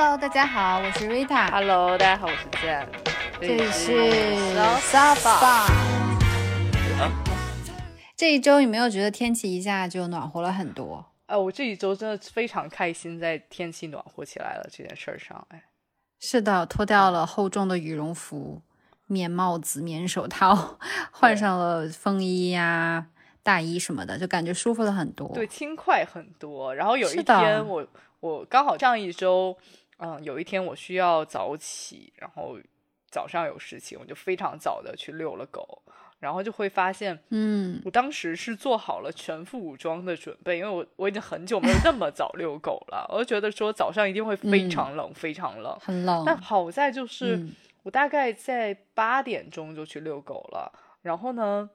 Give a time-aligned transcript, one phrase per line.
[0.00, 1.50] Hello，大家好，我是 Rita。
[1.50, 2.86] Hello，大家好，我是 Jen。
[3.40, 3.90] 这里是
[4.92, 5.72] Soft。
[8.16, 11.04] 这一周有没有觉得天气一下就暖和了很多？
[11.26, 15.64] 呃，我这一周真的非常开心，在天气暖和起来了这件事儿上，哎，
[16.20, 18.62] 是的，脱掉了厚重的羽绒服、
[19.08, 20.78] 棉帽子、棉手套，
[21.10, 23.08] 换上了风衣呀、
[23.42, 25.28] 大衣什么的，就感觉舒服了很多。
[25.34, 26.72] 对，轻快很多。
[26.72, 27.84] 然后有一天我
[28.20, 29.56] 我刚好上一周，
[29.98, 32.58] 嗯，有一天我需要早起，然后
[33.10, 35.82] 早上有事情，我就非常早的去遛了狗，
[36.18, 45.78] 然后就会发现，嗯，我当时是做好了全副武装的准备，因为我我已经很久没有那么早遛狗了，我就觉得说早上一定会非常冷，非常冷。
[45.80, 46.22] 很冷。
[46.26, 51.70] 但好在就是、嗯我大概在八点钟就去遛狗了，然后呢，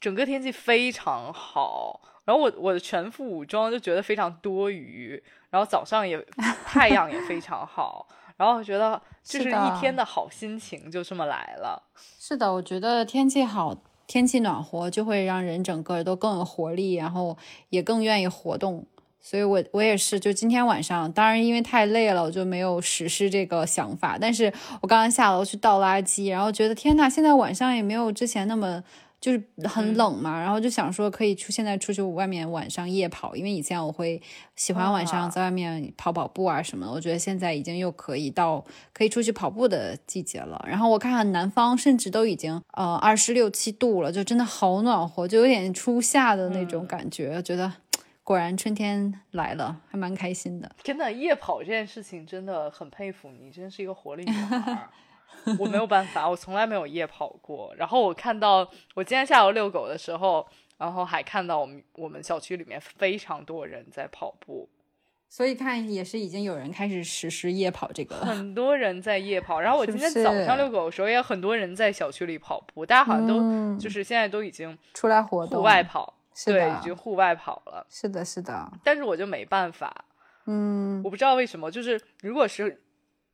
[0.00, 6.24] 整个天气非常好，然后我我的全副武装就觉得非常多余，然后早上也
[6.64, 11.82] 太阳也非常好，然后觉得 就是一天的好心情就这么来了。
[12.18, 13.76] 是的，我觉得天气好，
[14.06, 17.36] 天气暖和就会让人整个都更有活力，然后
[17.70, 18.86] 也更愿意活动。
[19.20, 24.16] 所以我我也是，就今天晚上，当然因为太累了，我就没有实施这个想法。
[24.18, 28.82] 但是我刚刚下楼去倒垃圾，然后觉得天呐，现在晚上也没有之前那么
[29.20, 34.22] 就是很冷嘛，然后就想说可以出现在出去外面晚上夜跑，因为以前我会
[34.54, 40.64] 喜欢晚上啊在外面跑跑步啊什么的，我觉得现在已经又可以到可以出去跑步的季节了。
[40.68, 47.72] 然后我看看南方甚至都已经呃二十六七度了，就真的好暖和，就有点初夏的那种感觉，觉得
[48.22, 50.70] 果然春天来了，还蛮开心的。
[50.84, 54.90] 真的夜跑这件事情真的很佩服你，真是一个活力女孩儿。
[55.58, 57.74] 我没有办法，我从来没有夜跑过。
[57.76, 64.68] 然后我看到我今天下午遛狗的时候，然后还看到我们我们小区里面非常多人在跑步，
[65.28, 68.26] 所以看也是已经有人开始实施夜跑这个了。
[68.26, 69.60] 很多人在夜跑。
[69.60, 76.14] 然后我今天早上遛狗的时候，也有很多人在小区里跑步，大家好像都、嗯就是现在都已经出来活动，户外跑，
[76.44, 77.86] 对，已经户外跑了。
[77.88, 80.04] 是的，是的，但是我就没办法，
[80.46, 82.82] 嗯，我不知道为什么，就是如果是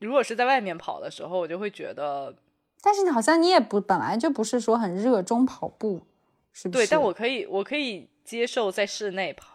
[0.00, 2.34] 如果是在外面跑的时候，我就会觉得
[2.82, 6.06] 但是好像你也不本来就不是说很热衷跑步，
[6.53, 6.84] 是不是？
[6.84, 9.47] 对，但我可以，我可以接受在室内跑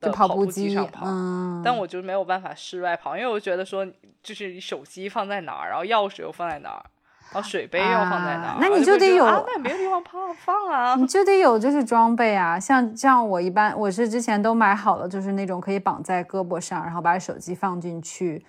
[0.00, 3.86] 的跑步机上跑，嗯，但我就没有办法室外跑，因为我觉得说，
[4.22, 6.84] 就是你手机放在哪儿，然后钥匙又放在哪儿，
[7.32, 10.94] 然后水杯又放在哪那你就得有那别的地方放放啊。
[10.96, 18.42] 你就得有就是装备啊，像像我一般我是之前都买好了，就是那种可以绑在胳膊上，然后把手机放进去，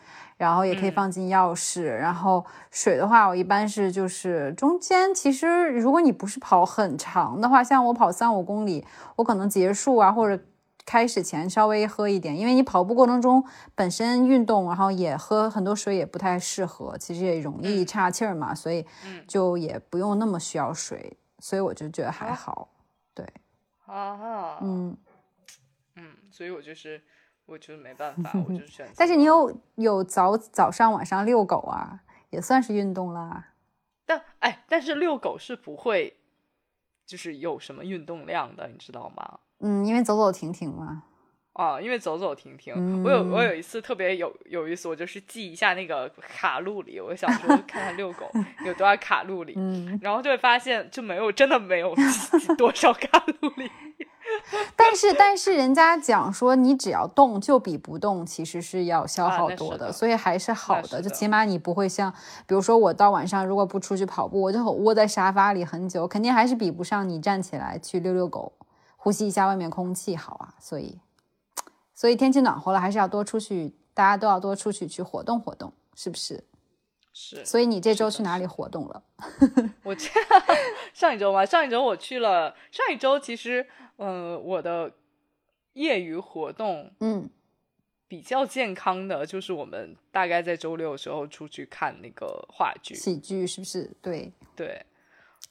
[0.45, 0.93] 然后也可以嗯。
[0.93, 8.85] 放进钥匙，然后水的话，我一般是就是中间其实如果你不是跑很长的话，像我跑三五公里，
[9.15, 10.43] 我可能结束啊或者。
[10.83, 13.41] 开始前稍微喝一点，因为你跑步过程中
[13.75, 17.85] 本身运动，然后也喝很多水也不太适合，其实也容易嗯。
[17.85, 19.23] 岔气儿嘛，所以嗯。
[19.27, 22.33] 就也不用那么需要水，所以我就觉得还哦。
[22.33, 22.67] 好。
[23.13, 23.23] 对，
[23.85, 24.97] 啊哈，嗯，
[25.97, 26.99] 嗯，所以我就是，
[27.45, 28.93] 我就没办法，我就选择。
[28.97, 33.49] 但是你有有早早上晚上遛狗啊，也算是运动啦。
[34.05, 36.17] 但哎，但是遛狗是不会，
[37.05, 39.39] 就是有什么运动量的，你知道吗？
[39.59, 41.03] 嗯，因为走走停停嘛。
[41.53, 48.31] 啊，因为走走停停，嗯我有我有一次特别有有意思，我就是记一下那个卡路里，我想说看看遛狗
[48.65, 51.93] 有多少卡路里，嗯，然后就会发现就没有真的没有
[52.57, 53.69] 多少卡路里。
[54.75, 60.87] 但是但是人家讲说，你只要动就比不动其实是要消啊耗多的所以还是好的。
[60.89, 62.11] 的就起码你不会像，
[62.45, 68.51] 比如说我到晚上如果不出去跑步，我就窝在沙发里很久，肯定还是比不上你站起来去遛遛狗，
[68.97, 70.53] 呼吸一下外面空气好啊。
[70.59, 70.99] 所以，
[71.93, 76.43] 所以天气暖和了，还是要多出去，大家都要多出去去活动活动，是不是？
[77.13, 79.03] 是，所以你这周去哪里活动了？
[79.83, 80.07] 我这
[80.93, 84.91] 上一周嘛，上一周我去了，上一周其实嗯、呃我的
[85.73, 87.29] 业余活动嗯，
[88.07, 93.89] 比较健康的，就是我们大概在周六的时候出去看那个话剧，喜剧是不是？
[94.01, 94.85] 对，对，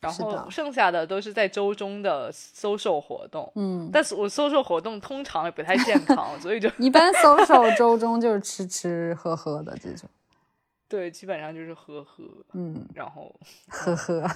[0.00, 3.50] 然后剩下的都是在周中的 social 活动。
[3.54, 10.08] 嗯，但是我 social 活动通常也不太健康， 所以就一般搜售周中就是吃吃喝喝的这种，
[10.90, 13.32] 对，基本上就是喝喝，嗯，然后
[13.70, 14.26] 呵呵，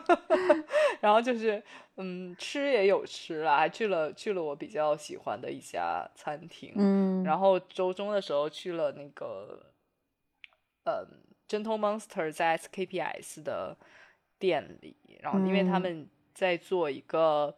[0.98, 1.62] 然后就是
[1.96, 9.62] 嗯，吃也有吃啦，还去了去了我比较喜欢的一家餐厅，嗯，然后周中的时候去了那个
[10.84, 11.06] 嗯
[11.46, 13.76] Gentle Monster 在 SKPS 的
[14.38, 17.54] 店里，然后因为他嗯们在做一个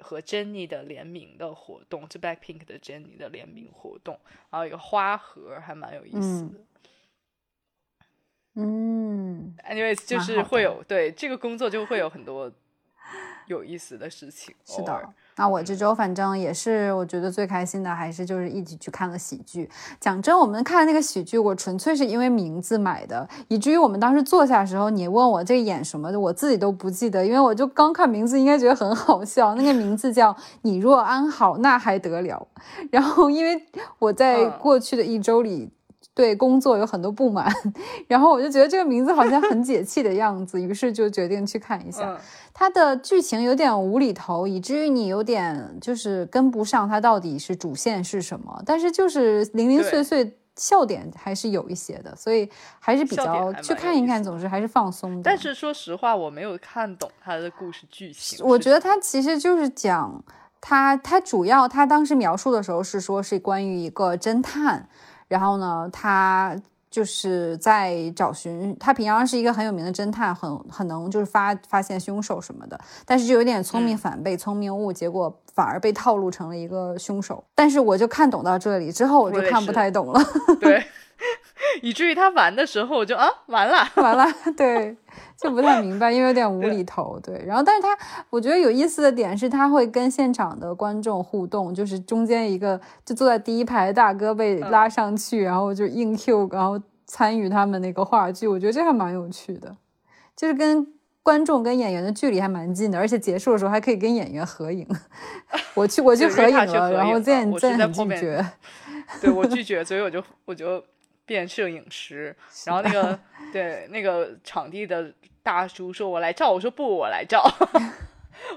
[0.00, 4.20] 和 Jennie 的联名的活动，就 Blackpink 的 Jennie 的联名活动，
[4.50, 6.58] 然后有个花盒还蛮有意思的。
[6.58, 6.64] 嗯
[9.68, 12.50] ，anyways 就是会有对这个工作就会有很多
[13.46, 14.54] 有意思的事情。
[14.64, 19.70] 是的，那我这周反正也是，我觉得最开心的还是就是一起去看了喜剧。
[20.00, 29.54] 讲真，我们看那个喜剧，我纯粹是因为名字买的，以至于我们当时坐下的时候，你问我这个演什么的，我自己都不记得，因为我就刚看名字，应该觉得很好笑。
[29.54, 32.46] 那个名字叫“你若安好，那还得了”。
[32.90, 33.64] 然后，因为
[34.00, 35.70] 我在过去的一周里。
[36.18, 37.48] 对工作有很多不满，
[38.08, 42.18] 然后我就觉得这个名字好像很解气的样子，于是就决定去看一下。
[42.52, 48.60] 它的剧情有点无厘头，以至于你有点就是跟不上它到底是主线是什么。
[48.66, 52.50] 但是就是零零碎碎笑点还是有一些的，所以
[52.80, 55.22] 还是比较去看一看，总是还是放松的。
[55.22, 58.44] 但是说实话，我没有看懂他的故事剧情。
[58.44, 60.20] 我觉得他其实就是讲
[60.60, 64.88] 他，他主要他当时描述的时候是说是关于一个侦探。
[65.28, 66.56] 然后呢，他
[66.90, 68.74] 就是在找寻。
[68.80, 72.80] 他平常是一个很有名的侦探，很很能就是发发现凶手什么的。
[73.04, 77.44] 但是就有点聪明反被聪明误，结果反而被套路成了一个凶手。
[77.54, 80.20] 但是我就看懂到这里之后，我就看不太懂了。
[80.58, 80.82] 对，
[81.82, 84.24] 以至于他玩的时候，我就啊，完了，完了，
[84.56, 84.96] 对。
[85.40, 87.40] 就不太 明白，因为有点无厘头，对。
[87.46, 87.96] 然后，但是他
[88.28, 99.76] 我觉得有意思的点是，他会跟现场的观众互动，就是中间一个就坐在第一排大哥被拉上去，然后就硬 Q，然后参与他们那个话剧，我觉得这还蛮有趣的，
[100.34, 100.84] 就是跟
[101.22, 104.84] 观众跟演员的距离还蛮近的，而且结束的时候还可以跟演员合影。
[105.74, 108.44] 我去，我去合影了，然后见见很拒绝，
[109.20, 110.82] 对我拒绝，所以我就我就
[111.28, 112.34] 变摄影师，
[112.66, 113.16] 然后那个
[113.52, 115.14] 对那个场地的。
[115.40, 117.42] 大叔说：“我来照。”我说：“不，我来照。”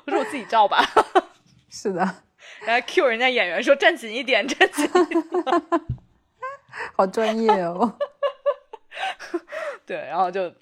[0.04, 0.84] 我说：“我自己照吧。
[1.72, 2.00] ”是的，
[2.66, 4.90] 然后 Q 人家演员说：“站紧一点，站紧。
[6.98, 7.98] ”好专业哦。
[9.86, 10.54] 对，然后就。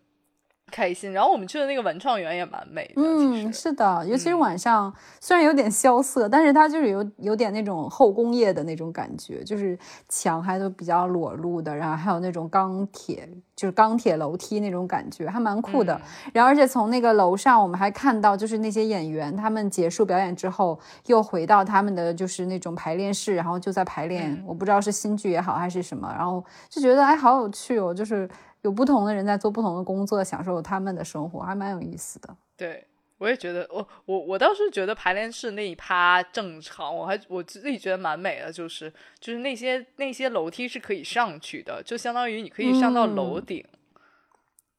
[0.70, 2.94] 开心，然后我们去的那个文创园也蛮美的。
[2.98, 9.78] 嗯，是的，尤其是晚上，虽然有点萧瑟，但是它就是有有点那种后工业的那种感觉，就是
[10.08, 16.00] 墙还都比较裸露的，然后还有那种钢铁，就是钢铁楼梯那种感觉，还蛮酷的。
[16.34, 28.30] 然后而且从那个楼上，我们还看到就是那些演员，他们结束表演之后，又回到他们的就是那种排练室，然后就在排练，我不知道是新剧也好还是什么，然后就觉得哎，好有趣哦，就是。
[28.62, 32.36] 有不同的人在做不同的工作，享受他们的生活，还蛮有意思的。
[32.58, 32.86] 对，
[33.18, 43.66] 我也觉得，我我我倒是觉得排练室那一趴正常，我还我自己觉得蛮美的，就是就是那些那些楼梯是可以上去的，就相当于你可以上到楼顶。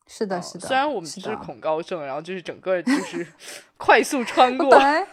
[0.06, 0.66] 是的，是的。
[0.66, 3.26] 虽然我们是恐高症，然后就是整个就是
[3.78, 5.06] 快速穿过来。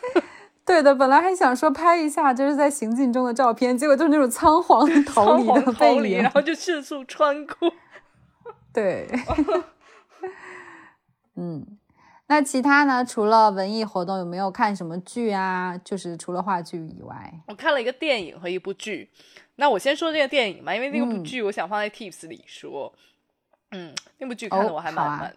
[0.65, 7.71] 对的，本来还想说拍一下就是在行进中的照片，结果就是那种仓皇 逃离的背影，然后就迅速穿过。
[8.77, 9.07] 对，
[11.33, 11.65] 嗯，
[12.27, 13.03] 那其他呢？
[13.03, 15.75] 除了文艺活动，有没有看什么剧啊？
[15.83, 19.09] 就是除了话剧以外，我看了一个电影和一部剧。
[19.55, 22.93] 那我先说这个电影吧，因为那部剧我想放在 Tips 里说。
[23.71, 25.35] 嗯，那部剧看的我还蛮蛮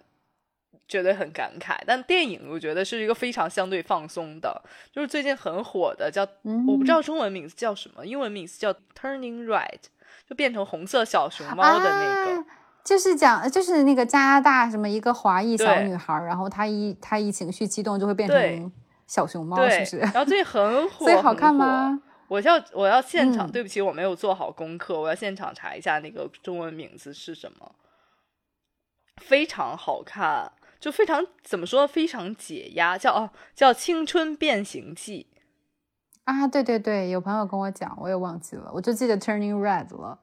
[0.86, 4.62] 觉得很感慨，但电影我觉得是一个非常相对放松的，
[4.92, 6.20] 就是最近很火的叫
[6.68, 9.80] 我不知道中文名字叫什么，英文名字叫 Turning Red，
[10.28, 12.44] 就变成红色小熊猫的那个。
[12.84, 18.72] 就是讲，就是那个加拿大什么一个华裔小女孩，然后她一她一情绪激动就会变成
[19.06, 19.98] 小熊猫，是不是？
[19.98, 22.00] 然后最近很 火，所以好看吗？
[22.28, 27.74] 我要我要现场，对不起，我没有做好功课，我要现场查一下那个中文名字是什么。
[29.16, 35.26] 非常好看，就非常怎么说，非常解压，叫哦叫《青春变形记》
[36.24, 40.18] 啊，对对对，有朋友跟我讲，我也忘记了，我就记得 Turning Red 了。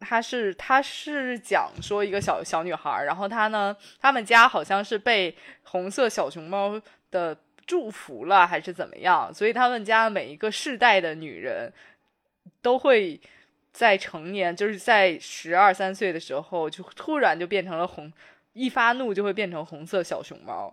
[0.00, 7.36] 他是他是讲说一个小小女孩，然后她呢，他们家好像是被红色小熊猫的
[7.66, 9.34] 祝福了，还是怎么样？
[9.34, 11.72] 所以他们家每一个世代的女人，
[12.62, 13.20] 都会
[13.72, 18.12] 在成年，就是在十二三岁的时候，就突然就变成了红，
[18.52, 20.72] 一发怒就会变成红色小熊猫。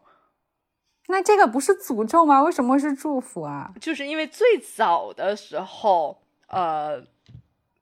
[1.08, 2.44] 那这个不是诅咒吗？
[2.44, 3.74] 为什么是祝福啊？
[3.82, 7.04] 就是因为最早的时候，呃。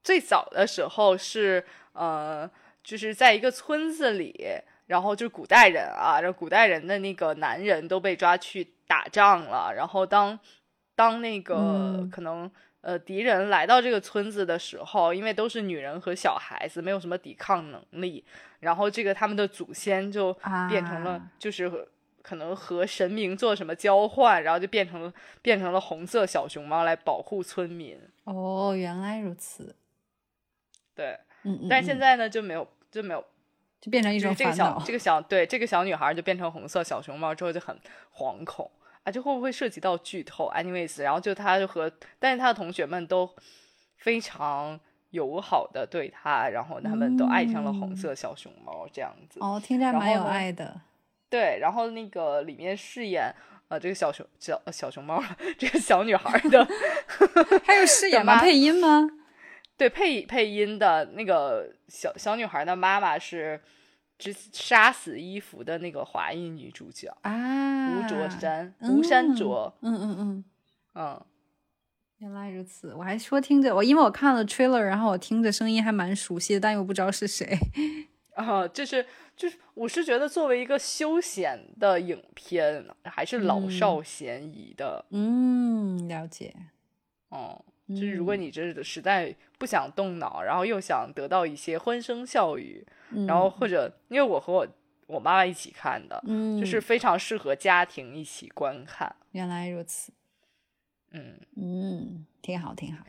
[0.04, 2.48] 最早的时候是，呃，
[2.84, 4.38] 就是在一个村子里，
[4.86, 10.38] 然后就古代人啊，然后古代人的那个男人都被抓去打仗了，然后当
[10.94, 12.48] 当那个可能
[12.82, 18.22] 呃敌人来到这个村子的时候，因为都是女人和小孩子，没有什么抵抗能力，
[18.60, 20.36] 然后这个他们的祖先就
[20.68, 21.88] 变成了就是
[22.20, 27.98] 可能和神明做什么交换，然后就变成了变成了红色小熊猫来保护村民。
[28.24, 29.74] 哦，原来如此。
[30.94, 33.24] 对，嗯，但是现在呢就没有就没有，
[33.80, 34.52] 就变成一种这个。
[34.52, 37.76] 小这个小对这个小女孩就变成红色小熊猫之后就很
[38.16, 38.70] 惶恐
[39.02, 43.28] 啊，就会不会涉及到剧透？anyways，然后就她就和但是她的同学们都
[43.98, 44.78] 非常
[45.10, 49.40] 友好的对她，然后他们都爱上了红色小熊猫这样子。
[49.40, 50.80] 哦，听着还蛮有爱的。
[51.28, 53.34] 对，然后那个里面饰演
[53.68, 55.22] 呃这个小熊小呃小熊猫
[55.58, 56.66] 这个小女孩的
[57.64, 58.40] 还有饰演吗？
[58.40, 59.08] 配音吗？
[59.76, 63.60] 对配配音的那个小小女孩的妈妈是
[64.16, 70.44] 之杀死伊芙的那个华裔女主角啊，吴卓山，吴山卓，嗯嗯嗯，
[70.94, 71.26] 嗯，
[72.18, 72.94] 原来如此。
[72.94, 77.58] 我还说听着我，因为我看了 trailer，然后我听着声音还蛮熟悉的，但又不知道是谁。
[78.36, 79.04] 啊， 就是
[79.36, 86.54] 就是，我是觉得作为一个休闲的影片，还是老少咸宜的，嗯，了解。
[87.30, 89.34] 哦，就是如果你这实在
[89.64, 92.86] 不想动脑，然后又想得到一些欢声笑语，
[93.26, 94.68] 然后或者因为我和我
[95.06, 100.12] 我妈妈一起看的，嗯，就是非常适合家庭一起观看，原来如此。
[101.12, 103.06] 嗯，嗯，挺好，挺好。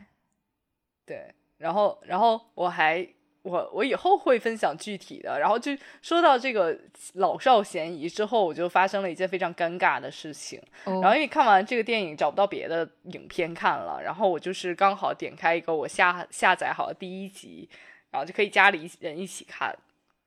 [1.04, 3.06] 对，然后然后我还。
[3.46, 5.70] 我我以后会分享具体的，然后就
[6.02, 6.76] 说到这个
[7.14, 10.60] 老少咸宜之后，我就发生了一件非常尴尬的事情。
[10.84, 11.00] 哦。
[11.00, 17.68] 然后因为看完这个电影找不到别的影片看了，然后我就是刚好点开一个我下下载好的第一集，
[18.10, 19.72] 然后就可以家里人一起看，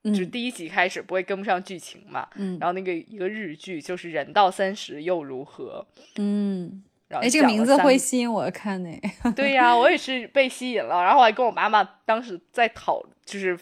[0.05, 2.25] 就是第一集开始不会跟不上剧情嘛。
[2.35, 2.57] 嗯。
[2.57, 5.85] 然后那个一个日剧就是《人到三十又如何》，
[6.15, 8.89] 嗯，然后哎，这个名字会吸引我看呢。
[9.35, 13.59] 对呀，我也是被吸引了，然后我还跟我妈妈当时在讨，就是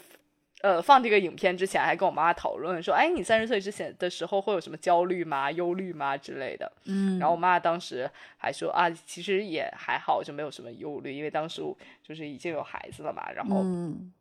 [0.61, 6.71] 呃放这个影片之前，还跟我妈妈讨论说，哎，你三十岁之前的时候会有什么焦虑吗、忧虑吗之类的。
[6.85, 13.61] 嗯，然后我妈当时还说啊，其实也还好，就没有什么忧虑，因为当时我就是已经有孩子了嘛，然后。
[13.63, 14.11] 嗯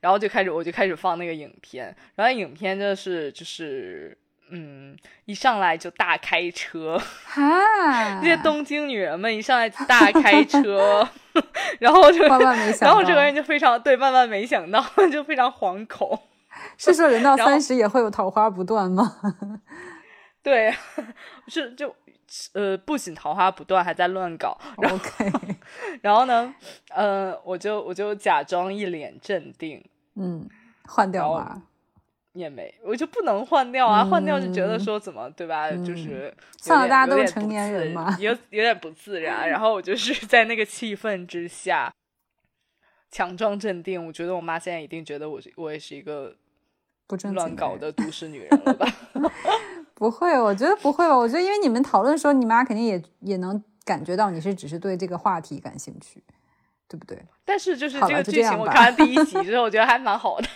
[0.00, 4.14] 然后就开始我就开始放那个影片，然后影片就是就是
[4.50, 11.06] 嗯，一上来就大开车，哈，这些东京女人们一上来就大开车，
[11.80, 16.18] 然后就万万没想到，然后这个人就非常对，万万没想到，就非常惶恐。
[16.78, 19.16] 是说人到三十也会有桃花不断吗？
[20.42, 20.72] 对，
[21.48, 21.94] 是就
[22.52, 24.56] 呃，不仅桃花不断，还在乱搞。
[24.78, 25.32] 然后 OK，
[26.02, 26.54] 然后呢，
[26.94, 29.84] 呃，我就我就假装一脸镇定，
[30.14, 30.48] 嗯，
[30.86, 31.62] 换掉然后吧。
[32.36, 35.68] 也没，我就不能换掉啊，换掉就觉得嗯说怎么对吧？
[35.70, 39.48] 嗯就是算了大家都是成年人嘛有有点不自然。
[39.48, 41.92] 然后我就是 在那个气氛之下
[43.10, 44.06] 强装镇定。
[44.06, 46.36] 我觉得我妈现在一定觉得我是我也是一个
[47.06, 48.86] 不正乱搞的都市女人了吧？
[49.94, 51.16] 不会，我觉得不会吧？
[51.16, 56.22] 我觉得因为你们讨论的时候，你妈肯定也也能感觉到你是只是对这个话题感兴趣，
[56.86, 57.18] 对不对？
[57.46, 60.46] 但是就是这个剧情，我看完第一集 之后，我觉得还蛮好的。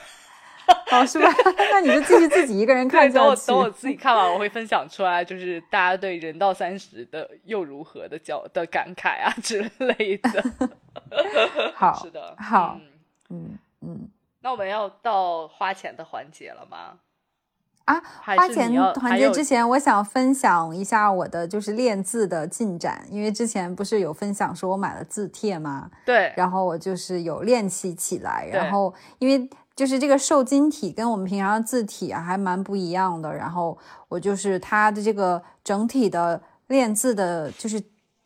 [0.93, 1.29] 哦，是吧？
[1.71, 3.47] 那你就继续自己一个人看，等我看下去。
[3.49, 10.45] 等我自己看完，我会分享出来，就是大家对人到三十的又如何的叫的感慨啊之类的。
[11.75, 12.79] 好， 是的，好
[13.29, 14.09] 嗯嗯嗯
[14.43, 16.99] 那我们要到花钱的环节了吗？
[17.85, 25.91] 啊，花钱环节之前，我想分享一下我的就是练字的进展，因为之前不是有分享说我买了字帖吗？
[26.05, 29.49] 对，然后我就是有练习起来，然后因为
[29.81, 37.83] 就是这个受精体跟我们平常的字体啊还蛮不一样的，然后我就是它的这个整体的练字的，就是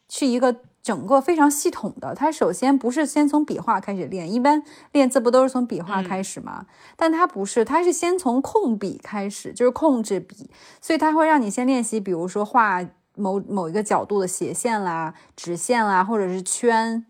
[0.09, 2.13] 是一个整个非常系统的。
[2.13, 6.67] 它首先不是先从笔画开始练，一般练字不都是从笔画开始吗？
[6.97, 12.85] 但它不是，它是先从控笔开始，就是控制笔，所以它会让你先练习，比如说画
[13.15, 17.07] 某某一个角度的斜线啦、直线啦，或者是圈。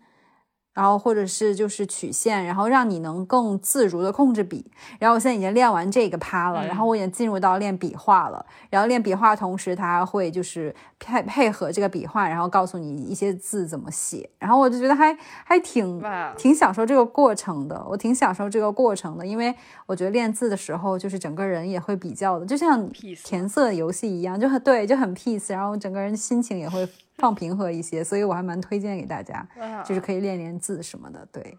[0.75, 4.69] 然后或者是就是曲线，然后让你能更自如的控制笔。
[4.99, 8.45] 然后我现在已经练完这个趴了，嗯然后我已经进入到练笔画了。
[8.69, 14.29] 然后练笔画同时，它会就是配配合这个笔画，然后告诉你一些字怎么写。
[14.37, 15.99] 然后我就觉得还还挺，
[16.37, 19.55] 挺享受这个过程的，我挺享受这个过程的，因为
[19.85, 22.89] 我觉得练字的时候，就是整个人也会比较的，就像
[23.23, 26.85] 填色游戏一样，就很对，就很 peace，然后整个人心情也会
[27.19, 29.47] 放平和一些，所以我还蛮推荐给大家，
[29.85, 31.57] 就是可以练练字什么的，对。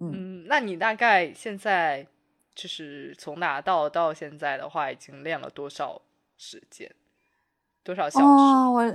[0.00, 2.06] 嗯，那你大概现在
[2.54, 6.00] 就是从拿到到现在的话，已经练了多少
[6.36, 6.90] 时间？
[7.82, 8.24] 多少小时？
[8.24, 8.94] 哦，我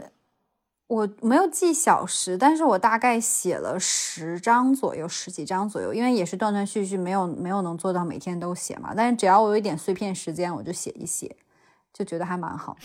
[0.87, 8.93] 我没有记小时，但是我大概写了十张左右，十几张左右，因为也是断断续续，没有没有能做到每天都写嘛。
[8.95, 11.35] 但是只要我有一点碎片时间，我就写一写。
[11.93, 12.79] 就觉得还蛮好的。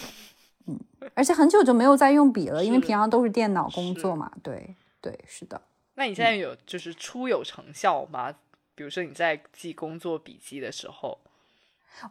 [0.67, 0.79] 嗯，
[1.15, 4.31] 而且很久就没有再用笔了，因为平常都是电脑工作嘛。
[4.43, 5.61] 对对，是的。
[5.95, 8.33] 那你现在有就是初有成效吗？
[8.75, 11.19] 比如说你在记工作笔记的时候，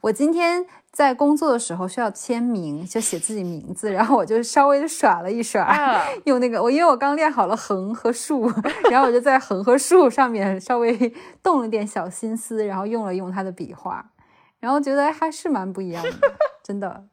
[0.01, 8.51] 我今天在工作的时候需要签名，就写自己名字，然后我就稍微的耍了一耍，啊用那个我因为我刚练好了横和竖，
[8.89, 14.11] 然后我就在横和竖上面稍微动了点小心思，然后用了用他的笔画，
[14.59, 16.33] 然后觉得还是蛮不一样的，
[16.63, 17.05] 真的。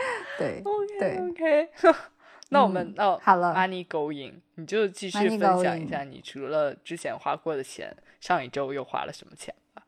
[0.38, 1.18] 对 OK 对。
[1.28, 1.68] OK，
[2.50, 3.54] 那我们嗯哦好了。
[3.54, 9.82] money going，你就继续分享一下你除了之前花过的钱，上一周又花了什么钱吧。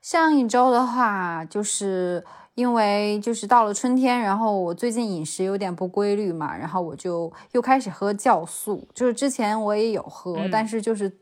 [0.00, 2.24] 上一周的话，就是
[2.54, 8.88] 因为就是到了春天，然后我最近饮食有点不规律嘛，然后我就又开始喝酵素。
[8.94, 10.50] 就是之前我也有喝，嗯。
[10.50, 11.14] 但是就是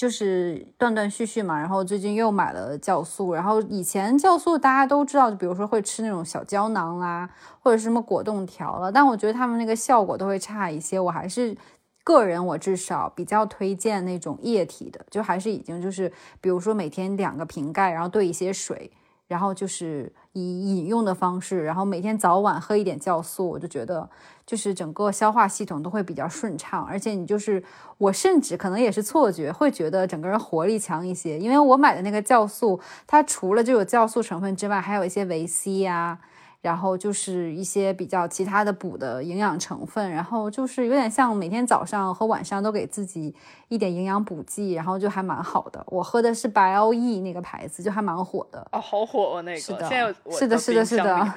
[0.00, 1.58] 就是断断续续嘛。
[1.58, 7.28] 然后最近又买了酵素，然后以前酵素大家都知道，就比如说会吃那种小胶囊啦，
[7.60, 10.98] 或者是什么果冻条了，但我觉得他们那个效果都会差一些。
[10.98, 11.54] 我还是
[12.02, 18.90] 个人我至少比较推荐那种液体的，就还是已经就是比如说每天两个瓶盖，然后兑一些水，
[19.28, 24.08] 然后就是以饮用的方式，然后每天早晚喝一点酵素，我就觉得
[24.50, 27.62] 就是整个消化系统都会比较顺畅，而且你就是
[27.98, 36.18] 我甚至可能也是错觉，会觉得整个人活力强一些，因为我买的那个酵素，它除了就有酵素成分之外，还有一些维 C 呀、
[36.62, 43.32] 然后就是一些比较其他的补的营养成分，然后就是有点像每天早上和晚上都给自己
[43.68, 45.80] 一点营养补剂，然后就还蛮好的。
[45.86, 51.34] 我喝的是白 o E 那个牌子，就还蛮火的，哦，好火哦，那个是的现在我是的是的是的。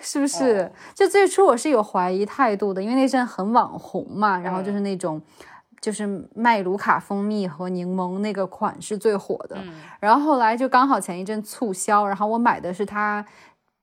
[0.00, 0.62] 是不是？
[0.62, 5.20] 哦就最初我是有怀疑态度的，因为那阵很网红嘛，然后就是那种。
[5.80, 13.24] 就是麦卢卡蜂蜜和柠檬那个款是最火的，嗯然后后来就刚好前一阵促销，然后我买的是它，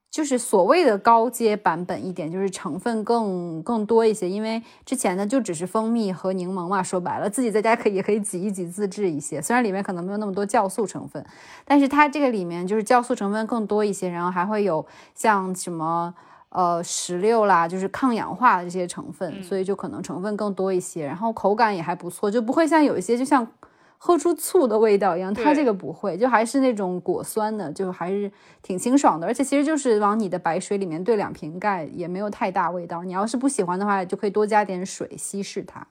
[0.10, 4.30] 就是所谓的高阶版本一点，就是成分更更多一些。
[4.30, 11.24] 因为之前呢就只是蜂蜜和柠檬嘛，说白了自己在家可以也可以挤一挤自制一些，虽然里面可能没有那么多酵素成分，
[11.66, 16.14] 但是它这个里面就是酵素成分更多一些，然后还会有像什么。
[16.50, 23.46] 呃，石榴啦，就是抗氧化的这些成分，嗯所以就可能成分更多一些，然后口感也还不错，就不会像有一些就像
[23.98, 28.31] 喝出醋的味道一样，它这个不会，就还是那种果酸的，就还是
[28.62, 33.03] 挺清爽的，而且其实就是往你的白水里面兑两瓶盖，也没有太大味道。
[33.03, 35.86] 你要是不喜欢的话，就可以多加点水稀释它。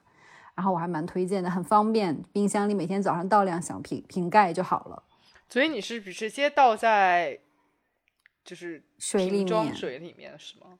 [0.54, 5.02] 然后我还蛮推荐的，很方便，冰箱里每天早上倒两小瓶瓶盖就好了，
[5.48, 7.40] 所以你是直接倒在
[8.42, 9.74] 就是水里瓶装面。
[9.74, 10.78] 水里面是吗？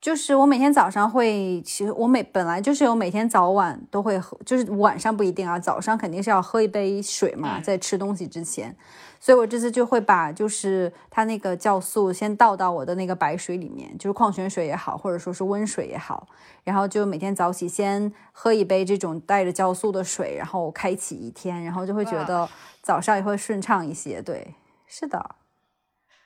[0.00, 8.74] 就是我每天早上会，其实我每本来就是有每天早晚都会喝，就是晚上不一定啊，早上肯定是要喝一杯水嘛，嗯在吃东西之前，
[9.20, 16.26] 所以我这次就会把就是它那个酵素先倒到我的那个白水里面，就是矿泉水也好，或者说是温水也好，
[16.64, 22.48] 然后就每天早起先喝一杯这种带着酵素的水，然后开启一天，然后就会觉得
[22.80, 24.22] 早上也会顺畅一些。
[24.22, 24.54] 对，
[24.86, 25.36] 是的。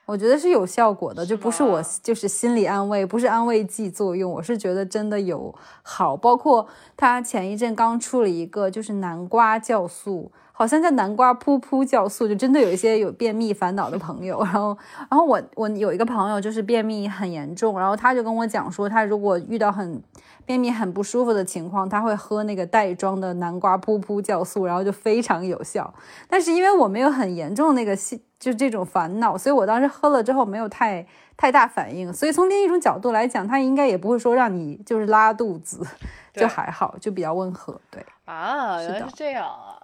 [0.05, 6.15] 我觉得是有效果的，就不是我就是心理安慰，不是安慰剂作用，我是觉得真的有好。
[6.15, 14.41] 包括他前一阵刚出了一个就是南瓜酵素，好像叫南瓜噗噗酵素，就真的有一些有便秘烦恼的朋友。
[14.41, 14.77] 然后，
[15.11, 20.01] 然后我我有一个朋友就是便秘很严重，然后他就跟我讲说，他如果遇到很
[20.45, 25.93] 便秘很不舒服的情况，他会喝那个袋装的南瓜噗噗酵素，然后就非常有效。
[26.29, 32.13] 但是因为我没有很严重那个系，就这种烦恼，所以我当时喝了之后没有太太大反应。
[32.13, 35.85] 所以从另一种角度来讲，它应该也不会说让你就是拉肚子，
[36.33, 37.77] 就还好，就比较温和。
[37.91, 39.74] 对，啊，原来是这样啊！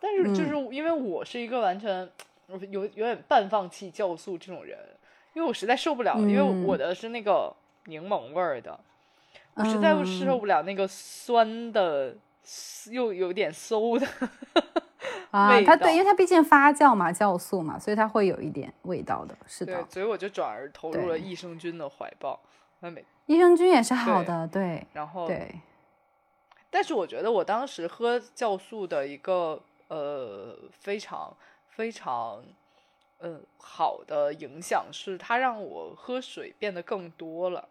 [0.00, 2.08] 但是就是因为我是一个完全
[2.70, 4.78] 有有点半放弃酵素这种人，
[5.34, 8.80] 因为我实在受不了，因为嗯我的是那个柠檬味儿的，
[9.54, 12.16] 我实在嗯受不了那个酸的
[12.90, 14.06] 又有点馊的
[15.30, 19.36] 它对，因为它毕竟发酵嘛，酵素嘛，所以它会有一点味道的。
[19.46, 22.40] 是的，，对所以我就转而投入了益生菌的怀抱。
[22.80, 25.60] 那每益生菌也是好对的，对然后对，
[26.68, 31.36] 但是我觉得我当时喝酵素的一个呃非常
[31.68, 32.42] 非常
[33.18, 37.68] 呃好的影响是，它让我喝水变得更多了。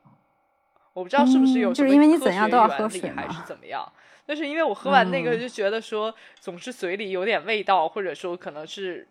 [0.94, 3.92] 我不知道是不是有什么嗯就是因为你科怎样都要学原理喝水还是怎么样，
[4.26, 9.08] 但是因为我喝完那个嗯就觉得说总是嘴里有点味道，或者说可能是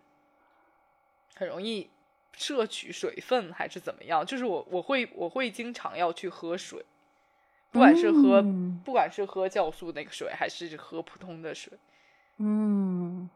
[1.35, 1.89] 很容易
[2.33, 6.85] 摄取水分还是怎么样，就是我我会我会经常要去喝水。
[7.71, 11.73] 不管是喝、嗯不管是喝酵素那个水，还是喝普通的水。
[12.39, 13.29] 嗯，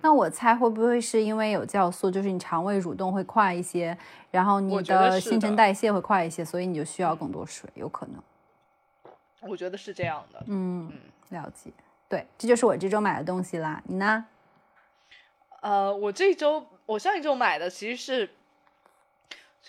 [0.00, 3.96] 那我猜会不会是因为有酵素，就是你肠胃蠕动会快一些，
[4.30, 8.22] 然后你的新陈代谢会快一些，所以你就需要更多水，有可能。
[9.42, 10.42] 我觉得是这样的。
[10.46, 10.90] 嗯，
[11.28, 11.70] 了解。
[12.08, 13.82] 对，这就是我这周买的东西啦。
[13.84, 14.24] 你呢？
[15.60, 18.30] 呃，我这周我上一周买的其实是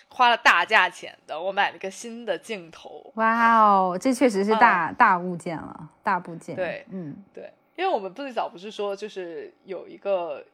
[0.08, 3.10] 花了大价钱的，我买了个新的镜头。
[3.16, 6.54] 哇哦，这确实是大、大物件了，大部件。
[6.54, 10.44] 对，嗯对，因为我们最早不是说就是有一个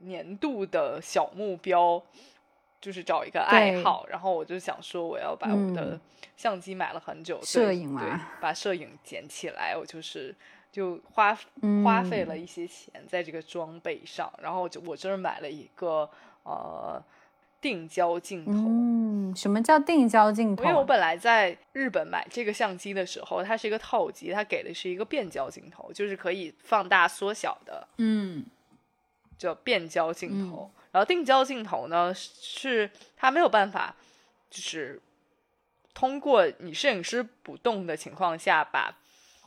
[0.00, 2.00] 年度的小目标，
[2.80, 6.00] 就是找一个爱好，然后我就想说我要把我的嗯
[6.36, 10.34] 相机买了很久，对摄影嘛对，把摄影捡起来，我就是
[10.70, 16.08] 就花嗯花费了一些钱在这个装备上，然后就我这儿买了一个
[16.42, 17.02] 呃
[17.60, 18.52] 定焦镜头。
[18.52, 20.66] 嗯，什么叫定焦镜头啊？
[20.66, 28.44] 因为我本来在日本买这个相机的时候，它是一个套机，它给的是一个变焦镜头，就是可以放大缩小的，嗯
[29.38, 30.70] 叫变焦镜头。
[30.92, 33.94] 然后定焦镜头呢，是它没有办法，
[34.48, 34.98] 就是
[35.92, 38.96] 通过你摄影师不动的情况下，把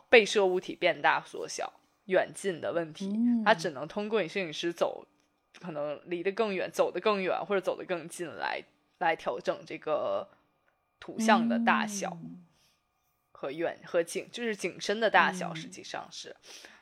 [0.10, 1.72] 被摄物体变大缩小、
[2.06, 3.12] 远近的问题，
[3.44, 5.06] 它只能通过你摄影师走，
[5.60, 8.64] 可能离得更远、走得更远或者走得更近来
[9.00, 10.30] 来调整这个
[11.00, 12.18] 图像的大小。
[13.32, 16.36] 和远和景，就是景深的大小，实际上是。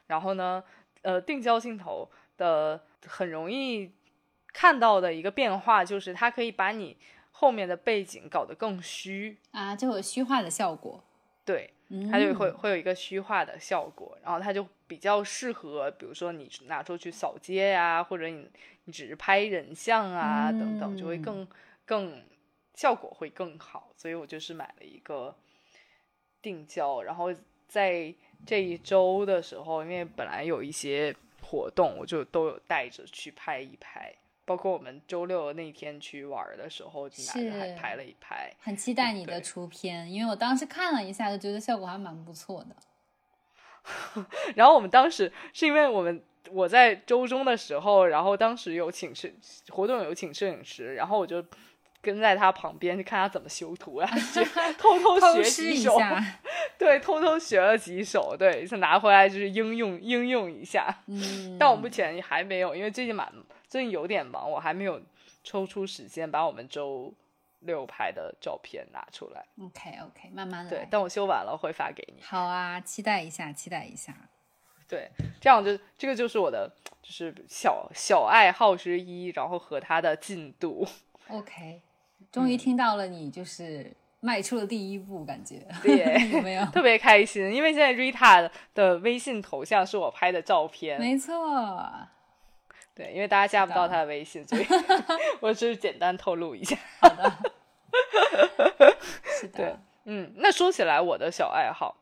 [0.08, 0.64] 然后呢，
[1.04, 3.94] 呃，定焦镜头的很容易
[4.52, 6.98] 看到的一个变化，就是它可以把你
[7.30, 11.04] 后面的背景搞得更虚，啊，就有虚化的效果。
[11.48, 11.70] 对，
[12.12, 18.46] 它就会会有一个虚化的效果，然后它就比较适合，比如说你拿出去扫街呀、或者你
[18.84, 21.48] 你只是拍人像啊、等等，就会更
[21.86, 22.22] 更
[22.74, 23.94] 效果会更好。
[23.96, 25.34] 所以我就是买了一个
[26.42, 27.34] 定焦，然后
[27.66, 28.14] 在
[28.46, 34.14] 这一周的时候，因为本来有一些活动，我就都有带着去拍一拍。
[34.48, 38.50] 包括我们周六那天去玩的时候，就拿着还拍了一拍。
[38.62, 44.26] 很期待你的出片，因为我当时看了一下，就觉得效果还蛮不错的。
[44.56, 49.30] 然后我们当时是因为我们我在周中的时候，然后当时有请摄
[49.68, 51.44] 活动有请摄影师，然后我就
[52.02, 54.42] 跟在他旁边看他怎么修图啊，学
[54.80, 56.24] 偷偷学一下，
[56.80, 61.04] 对，偷偷学了几手，对，就拿回来就是应用应用一下。
[61.08, 63.30] 嗯，但我目前还没有，因为最近蛮
[63.68, 65.02] 最近有点忙，我还没有
[65.44, 67.14] 抽出时间把我们周
[67.60, 69.46] 六拍的照片拿出来。
[69.62, 70.70] OK OK，慢慢来。
[70.70, 72.22] 对，但我修完了会发给你。
[72.22, 74.16] 好啊，期待一下，期待一下。
[74.88, 80.88] 对，这样就这个就是我的就是小小爱好之一，然后和它的进度。
[81.28, 81.82] OK，
[82.32, 86.66] 终于听到了你就是迈出了第一步，感觉 对有没有？
[86.68, 91.36] 特别开心，因为现在 Rita 的微信头像是我拍的照片，没错，
[92.98, 94.66] 对，因为大家加不到他的微信，所以
[95.40, 96.76] 我只是简单透露一下。
[97.00, 97.32] 好的，
[99.40, 101.96] 是对的，嗯，那说起来我的小爱好，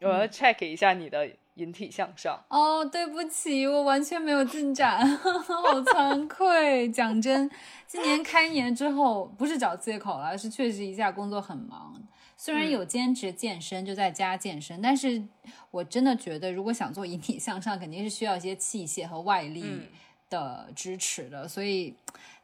[0.00, 2.44] 我要 check 一下你的引体向上。
[2.50, 6.90] 哦，对不起，我完全没有进展， 好惭愧。
[6.90, 7.50] 讲真，
[7.86, 11.94] 今年开年之后，不是找借口了，是确实一下工作很忙。
[12.38, 15.24] 虽然有兼职健身，就在家健身，但是
[15.70, 19.86] 我真的觉得，如果想做引体向上，肯定是需要一些器械和外力嗯
[20.28, 21.46] 的支持的。
[21.46, 21.94] 所以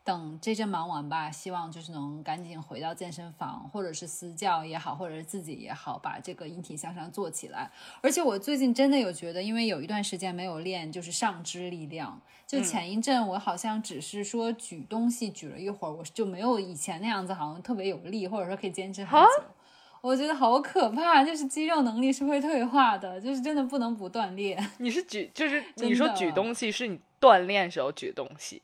[0.04, 7.70] 等这阵忙完吧，希望就是能赶紧回到健身房，或者是私教也好，或者是自己也好，把这个引体向上做起来。
[8.00, 12.20] 而且我最近真的有觉得，因为有一段时间没有练，就是上肢力量。
[12.46, 19.44] 就前一阵我好像只是说举东西举了一会儿，我就没有以前那样子，好像特别有力，或者说可以坚持很久。
[20.02, 28.60] 我觉得好可怕，就是肌肉能力是会退化的，就是真的不能不锻炼你是举，就是 你说举东西是你锻炼时候举东西，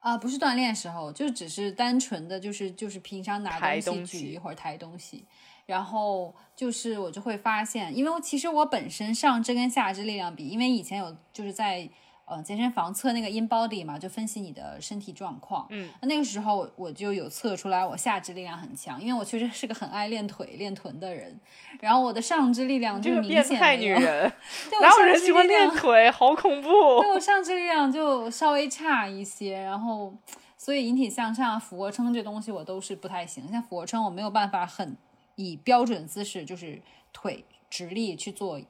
[0.00, 5.24] 啊、不是锻炼时候，就只是单纯的就是就是平常拿东西举一会儿抬东西，
[5.64, 11.88] 然后就是我就会发现，因为我其实我本身上肢跟下肢力量比，因为以前有就是在
[12.26, 21.40] 呃健身房测那个 in body 嘛，就分析你的身体状况，嗯，那个时候我就有测出来我下肢力量很强，因为我确实是个很爱练腿练臀的人，
[21.80, 24.32] 然后我的上肢力量就明变态显没有女人，
[24.82, 26.10] 哪有人喜欢练腿？
[26.10, 26.68] 好恐怖！
[27.00, 30.14] 对我上肢力量就稍微差一些，然后
[30.56, 33.48] 所以引体向上、俯卧撑这东西我都是不太行。
[33.50, 34.96] 像俯卧撑，我没有办法很
[35.36, 38.60] 以标准姿势，就是腿直立去做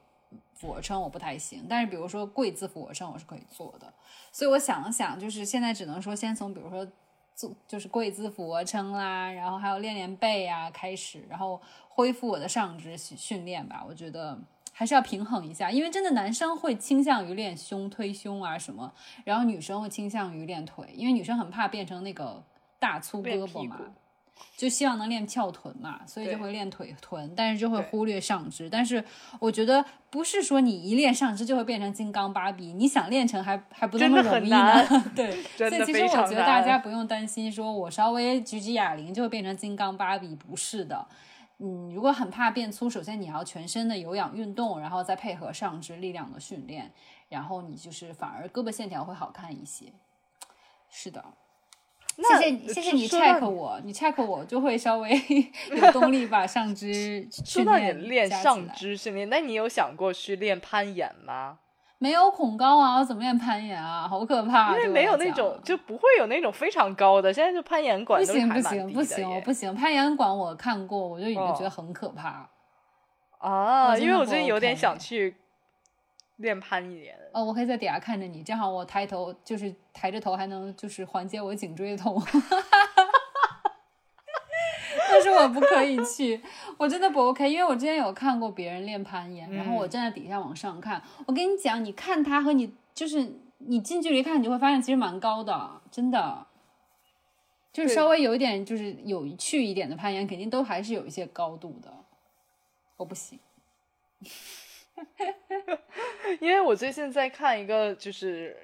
[0.57, 1.65] 俯卧撑，我不太行。
[1.69, 3.93] 但是比如说跪姿俯卧撑，我是可以做的。
[4.31, 6.85] 所以我想了想，就是现在只能说先从比如说
[7.35, 13.85] 做就是跪姿俯卧撑啦，然后还有练练背啊，开始，然后恢复我的上肢训训练吧。
[13.87, 14.37] 我觉得
[14.73, 18.91] 还是要平衡一下，因为真的男生会倾向于练胸推胸啊什么，
[19.23, 22.43] 然后女生会倾向于练腿，因为女生很怕变成那个
[22.79, 23.79] 大粗胳膊嘛。
[24.55, 28.69] 就希望能练翘臀嘛，所以就会练腿臀，但是就会忽略上肢。
[28.69, 29.03] 但是
[29.39, 34.83] 我觉得不是说你一练上肢就会变成金刚芭比，你想练成还还不那么容易呢。
[35.15, 41.07] 对， 所以其实我觉得大家不用担心，说我稍微举举哑铃就会变成金刚芭比，不是的。
[41.59, 46.91] 嗯，如果很怕变粗，首先你要全身的有氧运动，然后再配合上肢力量的训练，
[47.29, 49.85] 然后你就是反而胳膊线条会好看一些。
[50.89, 51.25] 是的，
[52.23, 55.09] 谢谢你，谢谢你说 check 我，你 check 我就会稍微
[55.71, 61.59] 有动力把上肢 说训到你练练上肢训练，那你有想过去练攀岩吗？
[61.99, 64.07] 没有恐高啊，我怎么练攀岩啊？
[64.07, 64.75] 好可怕！
[64.75, 72.47] 因为没有那种就不会有那种非常高的，现在就攀岩馆不行不行不行，我不行，攀岩馆我看过，我就已经觉得哦很可怕。
[73.39, 75.35] 啊，因为我真的不我最近有点想去
[76.37, 77.15] 练攀岩。
[77.33, 82.19] 哦，我可以在底下看着你，正好我抬头就是抬着头还能就是缓解我颈椎痛。
[85.09, 86.41] 但是我不可以去，
[86.77, 96.45] 我真的不 OK，因为我之前有看过别人练攀岩，然后我嗯站在底下往上看，我跟你讲，你看他和你就是你近距离看，你就会发现其实蛮高的，真的。
[97.71, 101.93] 就是稍微有一点就是有趣一点的攀岩，肯定都还是有一些高度的。
[102.97, 103.39] 我不行，
[106.39, 108.55] 因为我最近在看一个，就是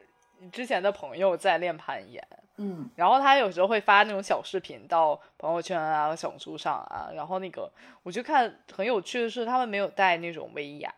[0.52, 2.26] 之前的朋友在练攀岩，
[2.58, 7.72] 嗯，然后他有时候会发那种小视频到朋友圈啊、小红书上啊，然后那个
[8.04, 10.94] 我就看很有趣的是，他们没有带那种威亚，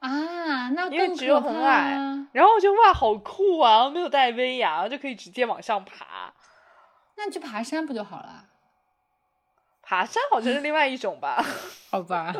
[0.00, 6.32] 啊，那因为只有很矮啊然后我就哇好酷啊，没有带威亚，然后就可以直接往上爬。
[7.16, 8.44] 那你去爬山不就好了？
[9.82, 11.42] 爬山好像是另外一种吧？
[11.90, 12.34] 好吧，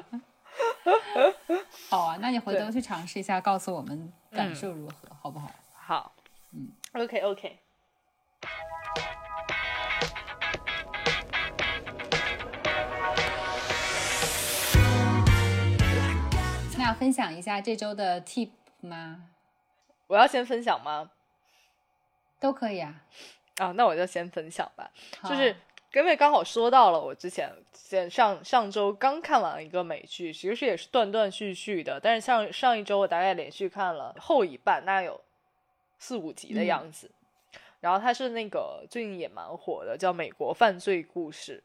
[1.90, 5.50] 好啊，那你回头去尝试一下，告诉我们感嗯受如何，好不好？
[5.74, 6.12] 好，
[6.52, 7.59] 嗯，OK OK，
[16.79, 18.50] 那要分享一下这周的 tip
[18.81, 19.29] 吗？
[20.07, 21.11] 我要先分享吗？
[22.38, 22.94] 都可以啊，
[23.59, 24.90] 啊，那我就先分享吧。
[25.24, 25.57] 就是
[26.00, 35.18] 因为刚好说到了，我之前前上上周刚看完了一个美剧，其实也是断断续续的，但是像上一周我大概连续看了后一半，大概有
[35.98, 37.11] 四五集的嗯样子。
[37.80, 41.62] 然后它是那个最近也蛮火的，叫《美国犯罪故事》，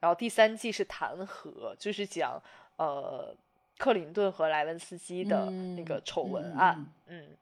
[0.00, 2.40] 然后第三季是弹劾，就是讲
[2.76, 3.34] 呃
[3.78, 6.86] 克林顿和莱文斯基的那个嗯丑闻嗯案。
[7.06, 7.36] 嗯嗯，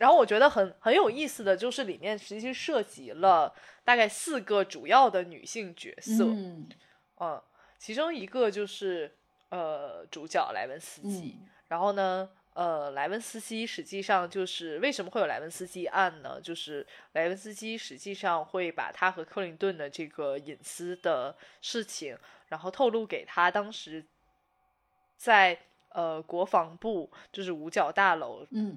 [0.00, 6.68] 然后我觉得很很有意思的就是里面其实际涉及了大概四个主要的女性角色，嗯
[7.18, 7.42] 嗯
[7.78, 9.14] 其中一个就是
[9.50, 12.28] 呃主角莱文斯基，嗯然后呢。
[12.52, 16.40] 呃，莱文斯基实际上就是为什么会有莱文斯基案呢？
[16.40, 24.04] 就是莱文斯基实际上会把他和克林顿的这个隐私的事情，然后透露给他当时
[25.16, 25.56] 在
[25.90, 28.76] 呃国防部就是五角大楼嗯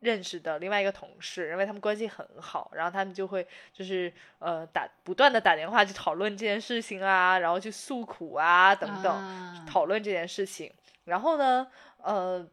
[0.00, 10.72] 认识的另外一个同事，因为他们关系很好，然后他们就会就是呃打不断的打电话去讨论这件事情啊，然后去诉苦啊等等，啊讨论这件事情。
[11.04, 11.66] 然后呢，
[12.02, 12.46] 呃，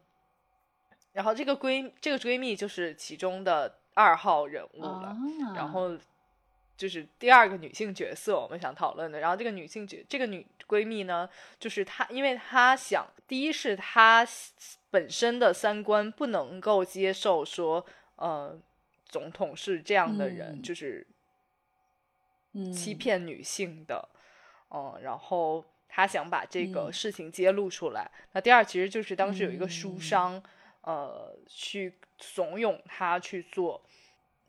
[1.12, 5.16] 然后这个闺这个闺蜜就是其中的二号人物了，啊
[5.54, 5.96] 然后
[6.78, 9.18] 就是第二个女性角色我们想讨论的。
[9.18, 14.26] 然后这个女性角这个女闺蜜呢，就是她，因为她想，第一是她
[14.90, 17.84] 本身的三观不能够接受说，
[18.16, 18.58] 呃，
[19.04, 20.62] 总统是这样的人，嗯。
[20.62, 21.06] 就是
[22.52, 22.72] 嗯。
[22.72, 24.08] 欺骗女性的，
[24.70, 26.92] 嗯，然后她想把这个嗯。
[26.92, 28.10] 事情揭露出来。
[28.32, 30.00] 那第二其实就是当时有一个书嗯。
[30.00, 30.42] 商，
[30.82, 33.82] 呃，去怂恿她去做，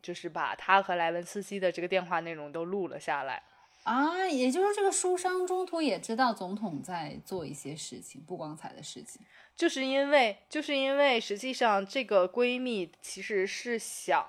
[0.02, 3.42] 就是把她和莱文斯基的这个电话内容都录了下来。
[3.84, 9.22] 啊，也就是说这个书商中途也知道总统在做一些事情不光彩的事情。
[9.56, 14.26] 就是因为，就是因为实际上这个闺蜜其实是想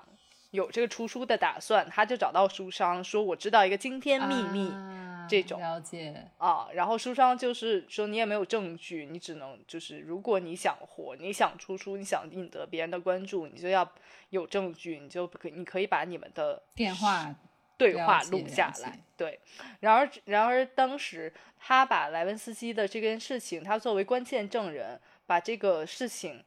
[0.51, 4.69] 有这个出书的打算，她就找到书商说：“我知道一个惊天秘密。
[4.69, 4.97] 啊
[5.31, 13.89] 这种了解，啊，然后书商就是说你也没有证据，你只能就是如果你想火，你想出书，你想引得别人的关注，你就要
[14.31, 17.33] 有证据，你就可你可以把你们的电话
[17.77, 18.99] 对话录下来。
[19.15, 19.39] 对，
[19.79, 26.43] 然而然而当时他把莱文斯基的这件事情，他作为关键证人，把这个事情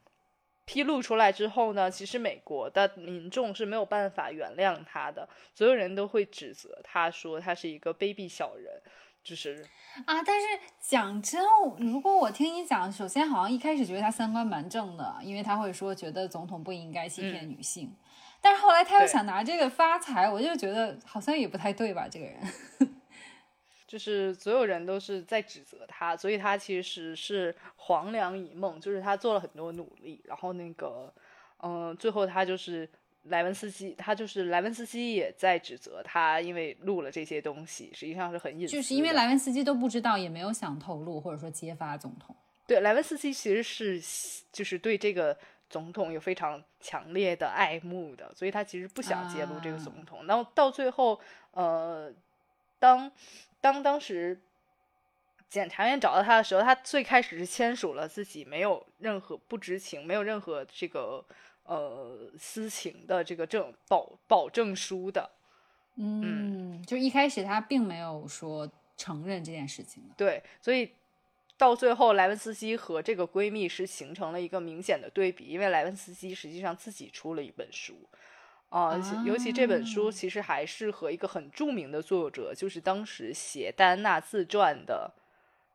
[0.67, 8.83] 披露出来之后呢，其实美国的民众是没有办法原谅他的，所有人都会指责他说他是一个卑鄙小人，
[9.23, 9.65] 就是
[10.07, 10.23] 啊。
[10.23, 10.47] 但是
[10.81, 11.43] 讲真，
[11.79, 17.95] 如果我听你讲，首先好像一开始觉得他三观蛮正的，因为他会说觉得总统不应该欺骗女性，
[18.41, 22.41] 但是后来他又想拿这个发财，我就觉得好像也不太对吧，这个人。
[23.87, 31.13] 就是所有人都是在指责他，所以他其实是黄粱一梦，就是他做了很多努力，然后那个，
[31.63, 32.89] 嗯，最后他就是
[33.25, 38.73] 莱文斯基，他就是莱文斯基也在指责他，因为录了这些东西，实际上是很隐私。
[38.73, 42.35] 就是因为莱文斯基都不知道，也没有想透露或者说揭发总统。
[42.67, 44.01] 对，莱文斯基其实是
[44.51, 45.37] 就是对这个
[45.69, 50.27] 总统有非常强烈的爱慕的，所以他其实不想揭露这个总统。
[50.27, 51.21] 然后到最后，
[51.51, 52.11] 呃，
[52.79, 53.13] 当。
[53.65, 54.39] 当当时
[55.49, 61.25] 检察院找到他的时候，他最开始是签署了自己没有任何不知情、没有任何这个
[61.63, 65.31] 呃私情的这个证保保证书的。
[65.97, 70.15] 嗯，就一开始他并没有说承认这件事情的。
[70.15, 70.93] 对，所以
[71.57, 77.95] 到最后莱文斯基和这个闺蜜是形成了一个明显的对比，因为莱文斯基实际上自己出了一本书。
[78.75, 85.09] 啊，尤其这本书其实还是和一个很著名的作者，就是当时写戴安娜自传的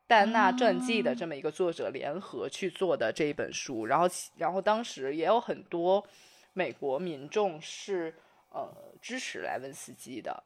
[0.06, 3.86] 戴安娜传记的这么一个作者联合去做的这一本书。
[3.86, 6.06] 然后，然后当时也有很多
[6.52, 8.14] 美国民众是
[8.50, 8.68] 呃
[9.00, 10.42] 支持莱文斯基的，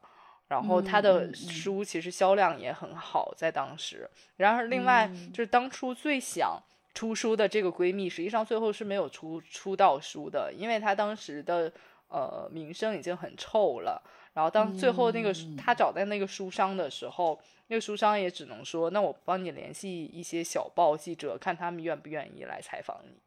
[0.47, 4.09] 然后他的书其实销量也很好，在当时。
[4.37, 6.57] 然而，另外就是当初最想
[6.93, 11.69] 出书的这个闺蜜，实际上最后是没有出出道书的，因为她当时的。
[12.07, 14.01] 呃，名声已经很臭了。
[14.33, 23.17] 然后当最后那个他找到那个书商的时候，那个书商也只能说：“那我帮你联系一些小报记者，看他们愿不愿意来采访你。”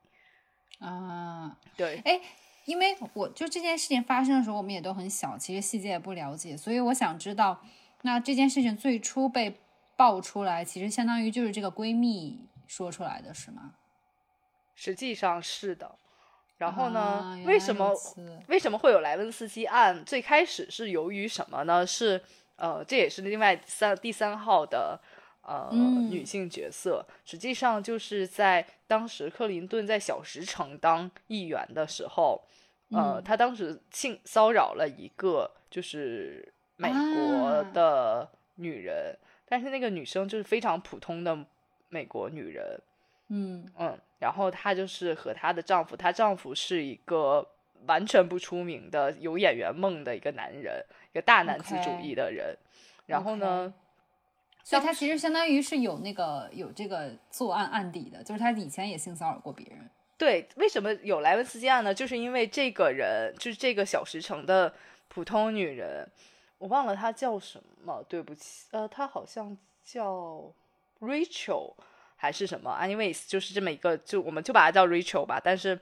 [0.87, 2.21] 啊，对，哎，
[2.67, 7.61] 因为我就这件事情发生的时候，我们也都很小，其实细节也不了解，所以我想知道，
[8.03, 9.59] 那这件事情最初被
[9.97, 13.75] 爆出来，其实相当于就是这个闺蜜说出来的是吗？
[14.75, 15.97] 实际上是的。
[16.59, 17.39] 然后呢？
[17.47, 17.95] 为什么
[18.49, 20.05] 为什么会有莱温斯基案？
[20.05, 21.87] 最开始是由于什么呢？
[21.87, 22.21] 是
[22.57, 25.01] 呃，这也是另外三第三号的
[25.43, 25.71] 呃
[26.11, 27.07] 女性角色。
[27.25, 32.43] 实际上就是在当时克林顿在小石城当议员的时候，
[32.91, 39.17] 呃，他当时性骚扰了一个就是美国的女人，
[39.47, 41.39] 但是那个女生就是非常普通的
[41.89, 42.81] 美国女人。
[43.29, 47.47] 嗯嗯，然后她就是和她的丈夫，她丈夫是一个
[47.87, 52.57] 完全不出名的有演员梦的一个男人，一个大男子主义的人。
[53.07, 53.73] 然后呢，
[54.65, 59.89] 所以他其实相当于是有那个有这个作案案底的，就是他以前也性骚扰过别人。
[60.19, 61.95] 对，为什么有莱文斯基案呢？
[61.95, 64.75] 就是因为这个人就是这个小石城的
[65.07, 66.07] 普通女人，
[66.59, 70.53] 我忘了她叫什么，对不起，呃，她好像叫
[71.01, 71.75] Rachel。
[72.21, 75.41] 还是什么？Anyways，就是这么一个，就我们就把它叫 Rachel 吧。
[75.43, 75.79] 但是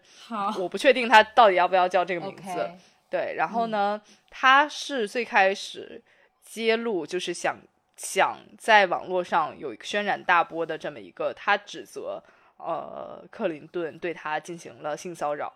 [0.59, 2.71] 我不确定他到底要不要叫这个名字。
[3.09, 6.03] 对，然后呢，他是最开始
[6.43, 7.57] 揭露，就是想
[7.97, 12.23] 想在网络上有一个轩然大波的这么一个，他指责
[12.59, 15.51] 呃克林顿对他进行了性骚扰。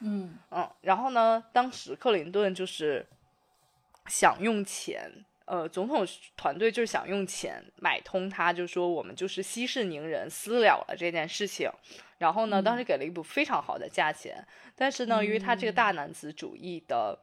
[0.00, 3.06] 嗯嗯，然后呢，当时克林顿就是
[4.08, 5.10] 想用钱。
[5.44, 11.70] 呃，总统团队就是想用钱买通他，就说我们就是息事宁人，私了了这件事情。
[12.18, 17.18] 然后呢，当时给了一笔非常好的价钱，但是呢，因为他这个大男子主义的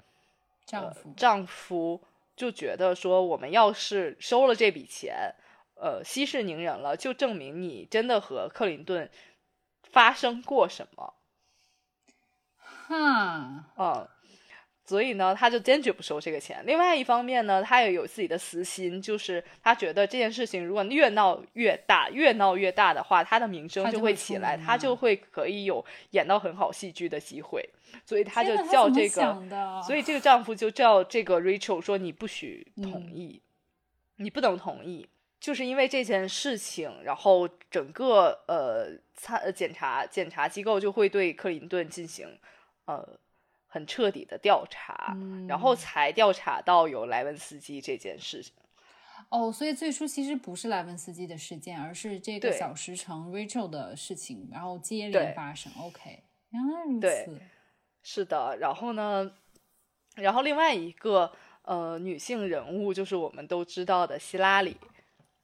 [0.66, 2.04] 丈夫，丈夫
[2.36, 5.34] 就觉得说，我们要是收了这笔钱，
[5.76, 9.10] 呃，息事宁人了，就证明你真的和克林顿
[9.84, 11.14] 发生过什么。
[12.58, 14.08] 哈，嗯。
[14.90, 16.64] 所以呢，他就坚决不收这个钱。
[16.66, 27.64] 另外一方面呢，他也有自己的私心，就是他觉得这件事情如果越闹越大，越闹越大的话，他的名声就会起来，他就会可以有演到很好戏剧的机会。
[28.04, 33.40] 所以他就叫这个，所以这个丈夫就叫这个 Rachel 说：“你不许同意，
[34.16, 35.08] 你不能同意。”
[35.40, 42.28] 就是因为这件事情，然后整个呃参检查检查机构就会对克林顿进行
[42.86, 43.08] 呃。
[43.70, 45.16] 很彻底的调查，
[45.48, 48.52] 然后才调查到有莱文斯基这件事情。
[49.30, 55.72] 哦，所以最初其实不是莱文斯基的事件，而是这个小石城 Rachel 的事情，然后接连发生。
[55.80, 57.40] OK，原来如此。
[58.02, 59.32] 是的，然后呢，
[60.16, 64.76] 然后另外一个呃女性人物就是我们都知道的希拉里。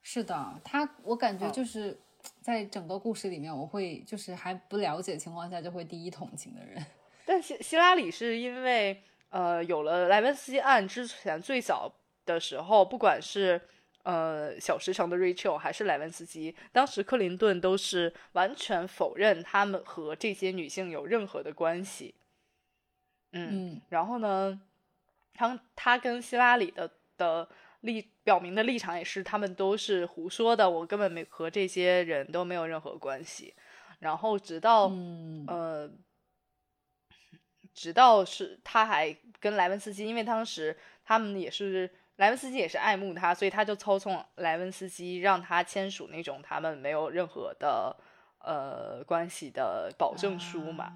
[0.02, 1.96] 是的，她我感觉就是
[2.40, 6.84] 在整个故事里面，我会就是还不了解情况下就会第一同情的人。
[7.26, 11.92] 但希希拉里是因为呃有了莱文斯基案之前最早
[12.24, 13.60] 的时候，不管是
[14.04, 22.14] 呃小石城的 Rachel 还是莱文斯基，当时克林顿都是完全否认他们和这些女性有任何的关系。
[23.32, 24.60] 嗯，然后呢，
[25.34, 27.48] 他他跟希拉里的的
[27.80, 33.52] 立表明的立场也是，他们都是胡说的，我根本没和这些人都没有任何关系。
[33.98, 34.92] 然后直到
[35.48, 35.90] 呃。
[37.76, 40.74] 直到是他还跟莱文斯基，因为当时
[41.04, 47.94] 他们也是莱文斯基也是爱慕他，所以他就操纵莱文斯基让他签署那种他们没有任何的
[48.38, 50.94] 呃关系的保证书嘛。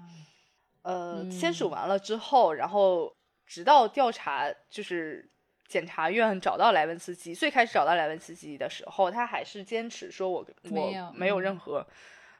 [0.81, 3.15] 呃，签署完了之后，然后
[3.45, 5.29] 直到调查就是
[5.67, 11.85] 检察院找到莱文斯基，最开始找到莱文斯基的时候，他还是坚持说我我没有任何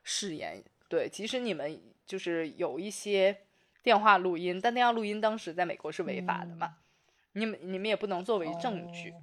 [0.04, 0.64] 誓言。
[0.90, 3.38] 对，即使你们就是有一些。
[3.84, 6.76] 电话录音，但电话录音当时在美国是违法的嘛？
[7.34, 9.14] 你们你们也不能作为证据。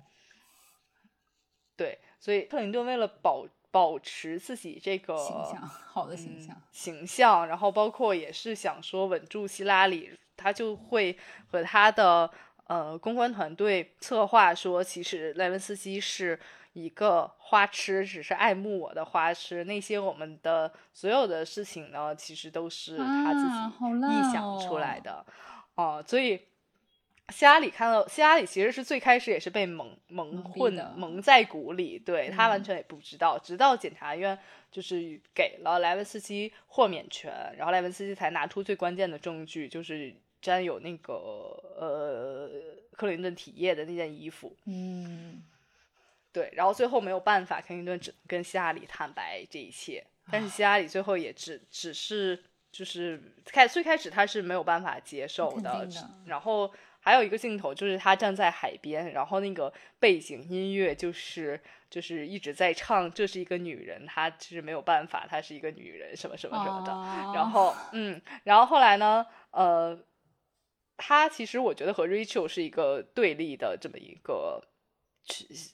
[1.77, 11.17] 对，所以克林顿为了保保持自己这个形象好的形象形象，然后包括也是想说稳住希拉里，他就会
[11.51, 12.31] 和他的
[12.67, 16.39] 呃公关团队策划说，其实莱文斯基是。
[16.85, 19.65] 一个花痴，只是爱慕我的花痴。
[19.65, 23.57] 那些我们的所有的事情呢，其实都是他自己
[24.07, 25.25] 臆想出来的。
[25.75, 26.41] 哦，所以
[27.31, 33.39] 希拉里看到希拉里其实是最开始也是被蒙蒙混蒙在鼓里，对他完全也不知道。
[33.39, 34.39] 直到检察院
[34.71, 41.15] 就是给了莱文斯基豁免权，然后莱文斯基才拿出最关键的证据，就是沾有那个
[41.79, 42.51] 呃
[42.93, 44.57] 克林顿体液的那件衣服。
[44.65, 45.43] 嗯。
[46.39, 50.07] 对，然后最后没有办法，克林顿只能跟希拉里坦白这一切。
[50.31, 55.89] 但是希拉里最后也只只是就是开最开始他是没有办法接受的。
[56.27, 61.61] 然后还有一个镜头就是他站在海边，然后那个背景音乐就是
[61.91, 66.93] 就是一直在唱，这是一个女人，她其实没有办法，她是一个女人，什么什么什么的。
[67.35, 69.99] 然后嗯，然后后来呢，呃，
[70.97, 74.63] 他其实我觉得和 Rachel 是一个对立的这么一个。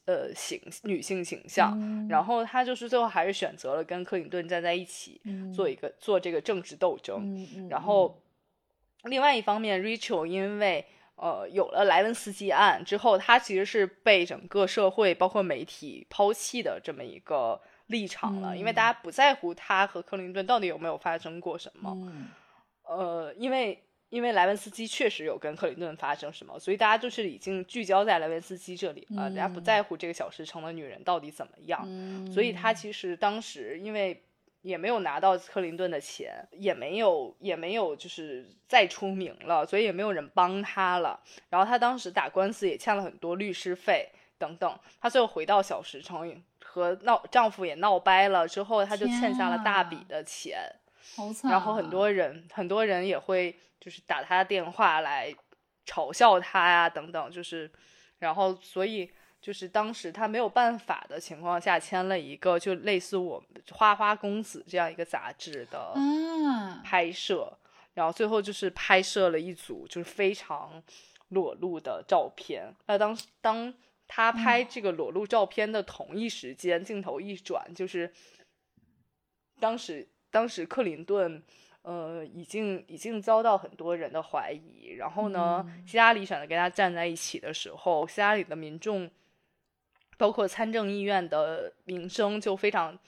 [0.07, 1.79] 呃，形女性形象，
[2.09, 5.21] 然后他就是最后还是选择了跟克林顿站在一起，
[5.55, 7.37] 做一个做这个政治斗争。
[7.69, 8.21] 然后，
[9.05, 10.85] 另外一方面，Rachel 因为
[11.17, 22.13] 呃有了莱文斯基案之后，他其实是被整个社会包括媒体抛弃的这么一个立场了，因为大家不在乎他和克林顿到底有没有发生过什么。
[22.85, 23.83] 呃，因为。
[24.15, 31.85] 因为莱文斯基确实有跟克林顿发生什么，所以大家就是已经聚焦在莱文斯基这里了，大家不在乎这个小时城的女人到底怎么样。
[32.33, 34.23] 所以他其实当时因为
[34.63, 41.19] 也没有拿到克林顿的钱，也没有也没有就是再出名了，所以也没有人帮他了。
[41.51, 44.09] 然后他当时打官司也欠了很多律师费
[44.39, 44.79] 等等。
[45.01, 50.57] 他最后回到小时城和闹丈夫也闹掰了之后，他就欠下了大笔的钱。
[51.43, 53.57] 然后很多人很多人也会。
[53.85, 55.31] 就是打他的电话来
[55.85, 57.71] 嘲笑他呀，等等，就是，
[58.19, 59.11] 然后所以
[59.43, 65.93] 就是当时他没有办法的情况下签了一个就类似我们《花花公子》这样一个杂志的
[66.83, 67.59] 拍摄，
[67.93, 70.83] 然后最后就是拍摄了一组就是非常
[71.29, 72.75] 裸露的照片。
[72.87, 73.75] 那当当
[74.09, 78.11] 他拍这个裸露照片的同一时间，镜头一转，就是
[79.61, 81.43] 当时当时克林顿。
[81.85, 84.95] 呃，已经已经遭到很多人的怀疑。
[84.97, 89.11] 然后呢，希拉里选择跟他站在一起的时候，希拉里的民众，
[90.17, 92.99] 包括参政议院的名声就非常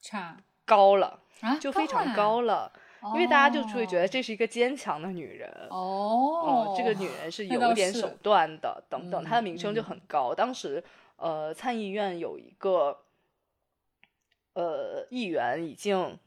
[0.00, 2.72] 差高了啊，就非常高了，
[3.14, 10.34] 因为大家就会觉得这是一个坚强的女人哦，这个女人是有点手段的等等，她的名声就很高。
[10.34, 10.82] 当时
[11.14, 13.04] 呃，参议院有一个
[14.54, 16.18] 呃议员已经。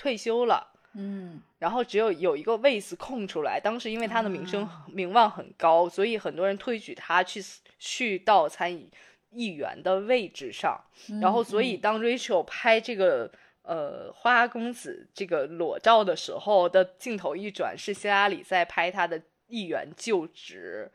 [0.00, 3.60] 退休了，嗯，然后只有有一个位子空出来。
[3.60, 7.44] 当时因为他的名声名望很高，所以很多人推举他去
[7.78, 8.90] 去到参议
[9.30, 10.80] 议员的位置上。
[11.20, 13.30] 然后，所以当 Rachel 拍这个
[13.60, 20.90] 呃花公子这个裸照的时候，的镜头一转，是希拉里在拍他的议员就职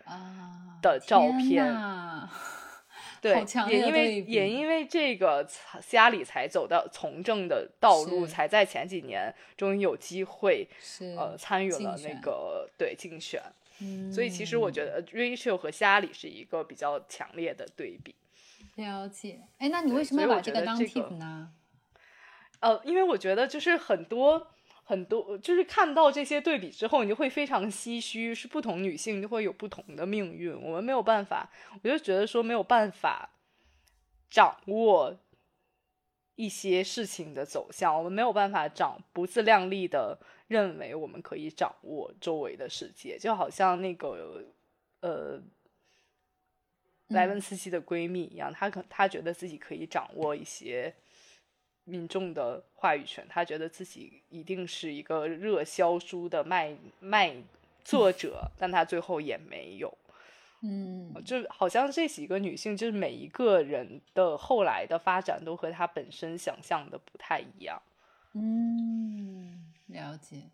[0.82, 1.64] 的照片。
[3.26, 5.44] 对，也因为也因为这个，
[5.88, 10.68] 家里才走到从政的道路，才在前几年终于有机会，
[11.18, 13.42] 呃，参与了那个对竞选。
[14.14, 18.14] 所以其实我觉得 Rachel 和家里是一个比较强烈的对比。
[18.76, 19.40] 了解。
[19.58, 21.52] 哎，那你为什么要把这个当觉得这 tip 个呢？
[22.60, 24.52] 呃，因为我觉得就是很多
[24.86, 31.50] 很多，就是看到这些对比之后，你就会非常唏嘘，是不同女性就会有不同的命运，我们没有办法，
[31.84, 33.32] 我就觉得说没有办法
[34.30, 35.20] 掌握
[36.36, 40.18] 一些事情的走向，我们没有办法掌不自量力的
[40.48, 44.46] 认为我们可以掌握周围的世界，就好像那个
[45.02, 45.42] 呃。
[47.10, 50.92] 莱文斯基的闺蜜一样，她可她觉得自己可以掌握一些
[51.86, 57.36] 民众的话语权，他觉得自己一定是一个热销书的卖卖
[57.84, 59.98] 作者，但他最后也没有。
[60.68, 67.80] 嗯就好像这几个女性，就是每一个人的后来的发展都和她本身想象的不太一样，
[68.34, 70.50] 嗯，了解。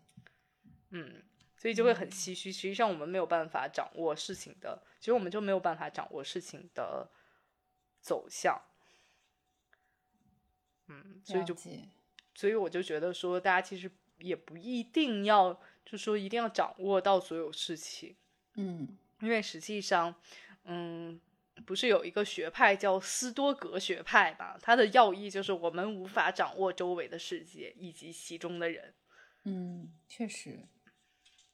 [0.90, 1.22] 嗯，
[1.56, 2.52] 所以就会很唏嘘。
[2.52, 7.08] 实际上我们没有办法掌握事情的，其实我们就没有办法掌握事情的
[8.02, 8.60] 走向。
[10.92, 11.56] 嗯，所以就。
[12.34, 18.16] 所以我就觉得说，大家其实也不一定要，就说一定要掌握到所有事情，
[18.54, 20.14] 嗯因为实际上，
[20.64, 21.20] 嗯，
[21.66, 24.56] 不是有一个学派叫斯多格学派嘛？
[24.62, 28.94] 它的要义就是我们无法掌握周围的世界以及其中的人。
[29.44, 30.58] 嗯，确实，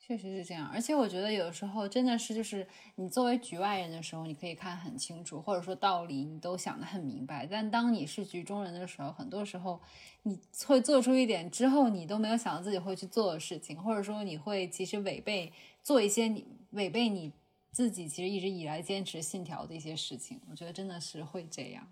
[0.08, 0.66] 确实是这样。
[0.72, 7.46] 而且我觉得有时候真的是，就是你作为局外人的时候，你可以看很清楚，或者说道理你都想得很明白。
[7.46, 9.78] 但当你是局中人的时候，很多时候
[10.22, 15.52] 你会做出一点之后你都没有想到自己会去做的事情，或者说你会其实违背
[15.82, 17.30] 做一些你违背你
[17.70, 20.40] 自己其实一直以来坚持信条的一些事情。
[20.50, 21.86] 我觉得真的是会这样。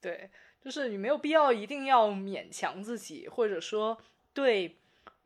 [0.00, 0.30] 对，
[0.62, 3.98] 就是你没有必要一定要勉强自己，或者说
[4.32, 4.78] 对，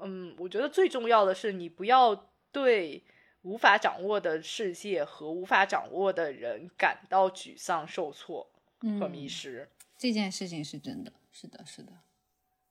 [0.02, 3.02] 嗯，我觉得最重要的是你不要对
[3.42, 8.50] 无法掌握的世界和无法掌握的人感到沮丧、受挫
[8.98, 9.68] 和迷嗯失。
[9.96, 11.92] 这件事情是真的，是的，是的。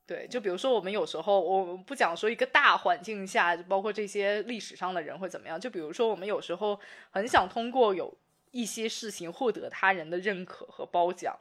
[0.06, 5.60] 对，就比如说我们有时候，我们不讲说一个大环境下，就包括这些历史上的人会怎么样。
[5.60, 8.12] 就比如说我们有时候很想通过有
[8.50, 11.38] 一些事情获得他人的认可和褒奖，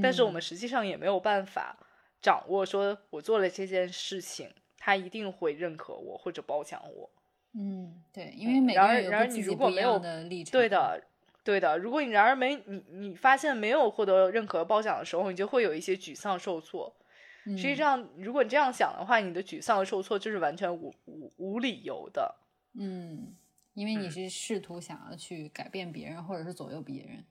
[0.00, 1.76] 但是我们实际上也没有办法
[2.22, 4.54] 掌握，说我做了这件事情，
[4.86, 7.10] 他一定会认可我或者褒奖我。
[7.54, 10.52] 嗯，对，因为每个然而人有然而你个自己不一如果没有样的立场。
[10.52, 11.02] 对的，
[11.42, 11.76] 对的。
[11.76, 16.94] 如果你然而没你你发现没有获得认可褒奖的时候，你就会有一些沮丧受挫。
[17.42, 22.36] 实际嗯上，如果你这样想的话，你的沮丧和受挫就是完全无无无理由的。
[22.74, 23.34] 嗯，
[23.74, 27.24] 因为你嗯是试图想要去改变别人，或者是左右别人，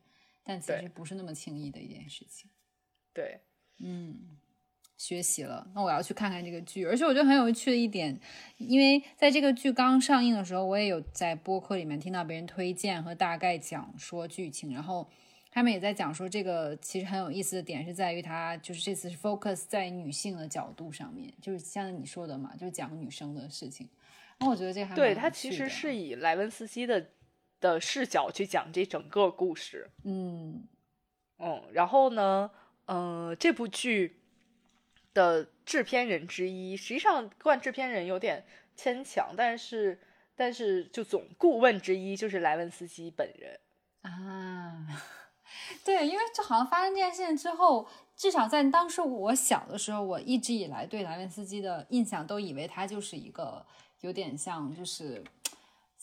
[0.44, 2.50] 但其实不是那么轻易的一件事情。
[3.14, 3.40] 对，
[3.80, 4.38] 嗯，
[4.98, 6.86] 学习了，那我要去看看这个剧。
[6.86, 8.18] 而且我觉得很有趣的一点，
[8.58, 15.10] 因为在这个剧刚上映的时候，我也有在播客里面听到别人推荐和大概讲说剧情，然后
[15.52, 23.90] 他们也在讲说这个其实很有意思的点是在于它就是这次是 focus 在女性的角度上面，就是像你说的嘛，就是讲女生的事情。
[24.38, 27.06] 然后我觉得这还蛮对，有它其实是以莱文斯基的
[27.62, 29.90] 的视角去讲这整个故事。
[30.04, 30.64] 嗯
[31.38, 32.52] 嗯，然后呢，
[32.86, 34.20] 呃，这部剧
[35.16, 38.46] 的制片人之一，实际上冠制片人有点
[38.76, 40.00] 牵强，但是
[40.36, 43.60] 但是就总顾问之一就是莱文斯基本人。
[44.02, 44.86] 啊，
[45.84, 53.66] 对，因为就好像发生这件事情之后，至少在当时我小的时候，我一直以来对莱文斯基的印象都以为他就是一个
[54.02, 55.24] 有点像就是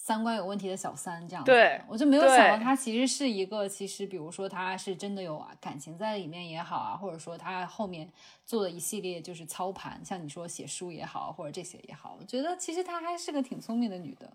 [0.04, 1.44] 三观有问题的小三这样。
[1.44, 8.10] 对我就没有想到对他其实是一个，其实比如说他是真的有感情在里面也好啊，或者说他后面
[8.44, 14.28] 做的一系列就是操盘，像你说写书也好，或者这些也好，我觉得其实她还是个挺聪明的女的。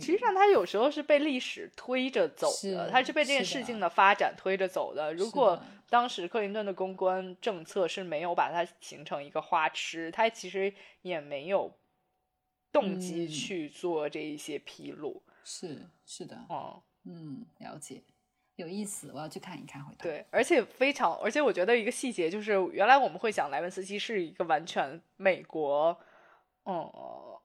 [0.00, 5.12] 实际上，他有时候是被历史推着走是的，他是被这件事情的发展推着走的。
[5.12, 5.58] 如果
[5.90, 10.72] 当时克林顿的公关政策是没有把它形成一个花痴，她其实
[11.02, 11.72] 也没有
[12.72, 15.22] 动机嗯去做这一些披露。
[15.44, 18.02] 是是的，哦，嗯，了解，
[18.56, 20.02] 有意思，我要去看一看回头。
[20.02, 25.98] 对，而且非常，而且我觉得一个细节就是，原来我们会想莱文斯基是一个完全美国，
[26.64, 26.76] 嗯，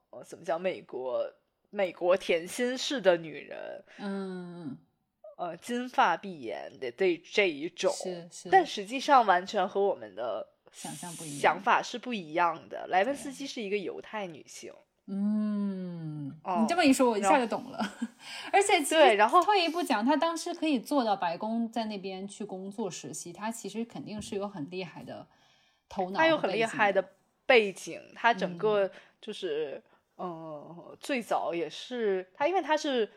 [0.10, 1.32] 呃怎么讲美国
[1.70, 4.78] 美国甜心式的女人，嗯，
[5.38, 12.86] 呃，金发碧眼的这这一种，是是，但实际上完全和我们的想象不一样想法是不一样的。
[12.88, 14.74] 莱文斯基是一个犹太女性，
[15.08, 17.80] 嗯，哦你这么一说，我一下就懂了。
[18.52, 25.28] 而且其实对然后退一步讲，他当时可以做到白宫在那边去工作实习，他其实肯定是有很厉害的
[25.90, 27.04] 头脑，他有很厉害的。
[27.46, 28.90] 背景，他整嗯个
[29.20, 29.84] 就是，
[30.18, 33.12] 嗯、最早也是他，因为他是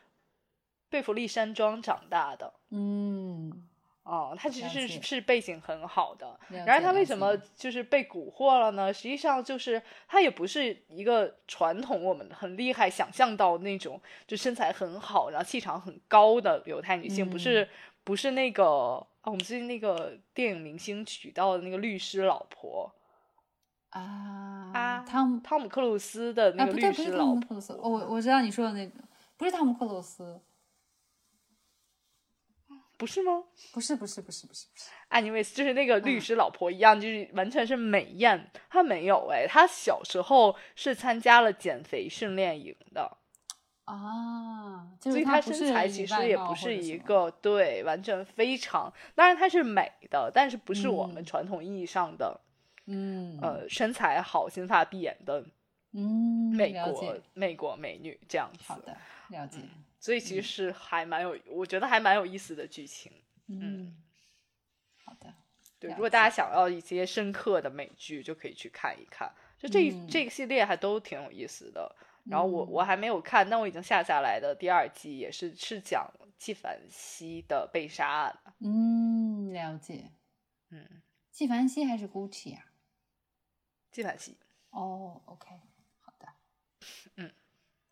[0.89, 3.66] 贝弗利山庄长大的，嗯
[4.07, 6.39] 哦，他其实是是背景很好的。
[6.49, 8.95] 然而他为什么就是被蛊惑了呢？
[8.95, 17.69] 实际上就是他也不是一个传统我们很厉害想象到那种就身材很好，然后气场很高的犹太女性，不嗯是
[18.05, 18.65] 不是那个
[19.23, 22.95] 啊，我们最近那个电影明星娶到的那个律师老婆
[23.91, 27.27] 啊啊，汤姆汤姆克鲁斯的那啊，个不对，律不是师老婆。
[27.27, 29.01] 汤姆克鲁斯，哦我我知道你说的那个，
[29.37, 30.41] 不是汤姆克鲁斯，
[32.97, 38.51] 不是吗不是不是不是不是不是，？anyways，就是那个嗯律师老婆一样，就是完全是美艳。
[38.71, 43.17] 她没有哎，她小时候是参加了减肥训练营的，
[43.85, 52.41] 啊，就所以她身材其实也不是一个对完全非常，当然她是美的，但是不是我们嗯传统意义上的、
[52.87, 55.45] 嗯呃身材好、金发碧眼的
[55.93, 58.59] 嗯美国美国美女这样子。
[58.65, 58.97] 好的
[59.31, 59.61] 了解
[59.99, 63.13] 所以其实是还蛮有，我觉得还蛮有意思的剧情。
[63.49, 63.97] 嗯
[65.05, 65.33] 好的
[65.79, 69.33] 对，如果大家想要一些深刻的美剧，就可以去看一看。
[69.59, 71.95] 就这、嗯这个系列还都挺有意思的。
[72.25, 78.39] 然后我嗯我还没有看，但我已经下下来的第二季也是是讲纪梵希的被杀案。
[78.61, 80.11] 嗯了解，
[80.71, 82.65] 嗯，纪梵希还是 Gucci 啊？
[83.93, 84.37] 纪梵希。
[84.71, 85.49] 哦，OK，
[86.01, 86.27] 好的，
[87.17, 87.33] 嗯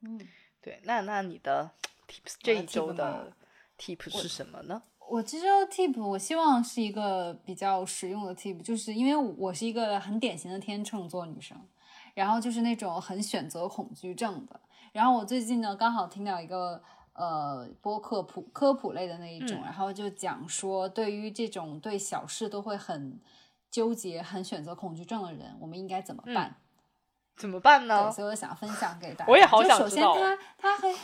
[0.01, 0.29] 嗯。
[0.65, 1.71] 对，那那你的
[2.09, 3.31] tips 这一周的
[3.79, 4.83] tip 是什么呢？
[5.11, 11.55] 我这周 tip 我希望是一个比较实用的 tip，就是因为我是一个很典型的天秤座女生，
[12.15, 14.59] 然后就是那种很选择恐惧症的。
[14.93, 23.21] 然后我最近呢刚好听到一个呃播客普科普类的那一种，嗯然后就讲说对于这种对小事都会很
[23.71, 26.57] 纠结、很选择恐惧症的人，我们应该怎么办？
[27.37, 28.11] 怎么办，呢？
[28.11, 29.31] 所以我想分享给大家。
[29.31, 30.95] 我也好就首先他他很，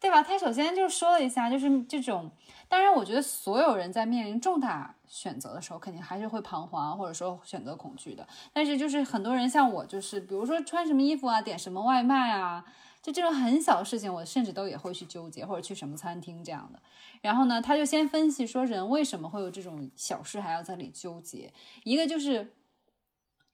[0.00, 0.22] 对吧？
[0.22, 2.30] 他首先就说了一下，就是这种，
[2.68, 8.26] 当然我觉得所有人在面临重大选择的时候，肯定还是会彷徨或者说选择恐惧的。
[8.52, 12.64] 但是就是很多人像我，就是比如说穿什么衣服啊，点什么外卖啊。
[13.00, 16.82] 就这种很小的事情，我甚至都也会去纠结，或者去什么餐厅这样的。
[17.22, 21.52] 然后呢，他就先分析说人为什么会有这种小事还要在这里纠结。
[21.84, 22.54] 一个就是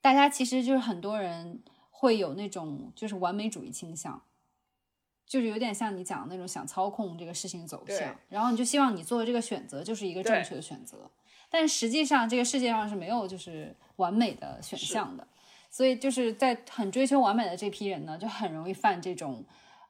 [0.01, 1.63] 大家其实就是很多人
[1.97, 4.21] 会有那种就是完美主义倾向，
[5.25, 11.09] 就是有点像你讲的那种想操控这个事情走向，然后你就希望你做的这个选择就是一个正确的选择，
[11.49, 15.25] 但实际上这个世界上是没有就是完美的选项的，
[15.71, 19.45] 所以就是在很追求完美的这批人呢，就很容易犯这种。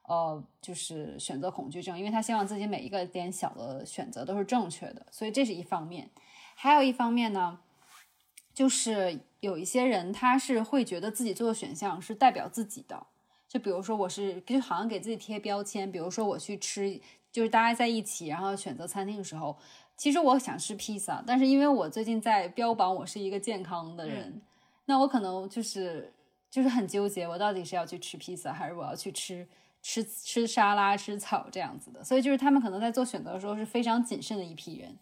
[0.08, 6.08] 呃，就是选择恐惧症，因为他希望自己每一个点小的选择都是正确的，所以这是一方面。
[6.54, 7.58] 还有一方面呢，
[8.56, 13.06] 就是有一些人他是会觉得自己做的选项是代表自己的，
[13.46, 16.98] 就比如说我是就好像给自己贴标签，比如说我去吃，
[17.30, 19.54] 就是大家在一起，然后选择餐厅的时候，
[19.94, 24.40] 其实我想吃披萨，但是因为我最近在标榜我是一个健康的人，
[24.86, 26.10] 那我可能就是
[26.50, 29.46] 就是很纠结，我到底是要去吃披萨，还是我要去吃
[29.82, 32.02] 吃吃沙拉、吃草这样子的。
[32.02, 34.96] 所以就是他们可能在做选择的时候是非常谨慎的一批人，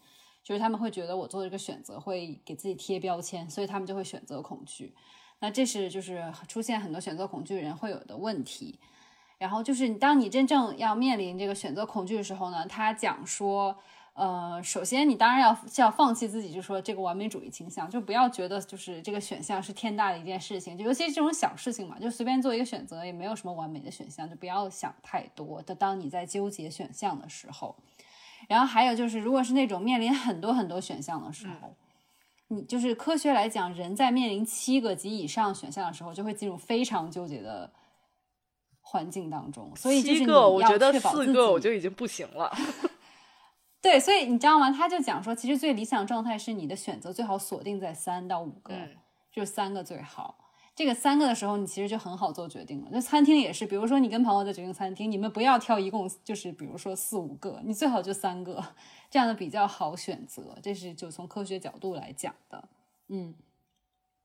[0.45, 4.95] 就是他们会觉得我做这个选择会给自己贴标签，所以他们就会选择恐惧。
[5.41, 8.79] 那这是就是出现很多选择恐惧的人会有的问题。
[9.39, 13.77] 然后就是当你真正要面临这个选择恐惧的时候呢，他讲说，
[14.15, 25.61] 呃，首先你当然要是要放弃自己，就说这个完美主义倾向，就不要觉得就是这个选项是天大的一件事情，就尤其是这种小事情嘛，就随便做一个选择，也没有什么完美的选项，就不要想太多。
[25.63, 27.75] 的当你在纠结选项的时候，
[28.49, 31.75] 然后还有就是，如果是那种面临很多很多选项的时候，
[32.49, 37.73] 你就是科学来讲，人在面临七个及以上选项的时候，就会进入非常纠结的
[38.81, 39.75] 环境当中。
[39.75, 42.53] 所以就是你七个，我要觉得四个我己就已经不行了。
[43.81, 44.71] 对，所以你知道吗？
[44.71, 48.97] 他就讲说，其实最理想状态是你的选择最好锁定在三到五个，嗯
[49.33, 50.44] 就是三个最好。
[50.77, 52.89] 这个三个的时候，你其实就很好做决定了。
[52.91, 58.65] 那餐厅也是，比如说你跟朋友在决定餐厅，你们不要挑一共就是比如说四五个，你最好就三个，
[59.09, 60.57] 这样的比较好选择。
[60.61, 62.69] 这是就从科学角度来讲的，
[63.09, 63.35] 嗯。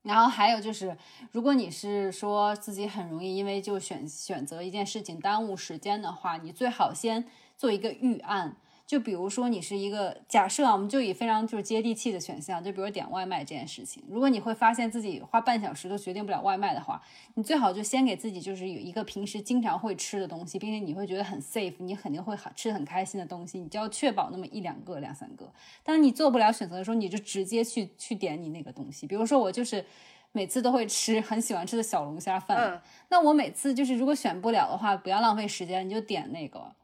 [0.02, 0.96] 然后还有就是，
[1.30, 7.26] 如果你是说自己很容易因为就选选择一件事情耽误时间的话，你最好先
[7.56, 8.56] 做一个预案。
[8.90, 14.02] 就比如说你是一个假设啊，我们就以非常就是接地气的选项，就比如点外卖这件事情。
[14.08, 17.00] 如果你会发现自己花半小时都决定不了外卖的话，
[17.34, 25.48] 你最好就先给自己就是有一个平时经常会吃的东西，并且你会觉得很 safe，你肯定会好吃的很开心的东西，你就要确保那么一两个、两三个。
[25.84, 29.06] 当你做不了选择的时候，你就直接去去点你那个东西。
[29.06, 29.86] 比如说我就是
[30.32, 36.74] 每次都会吃很喜欢吃的小龙虾饭，嗯那我每次就是如果选不了的话，不要浪费时间，你就点那个，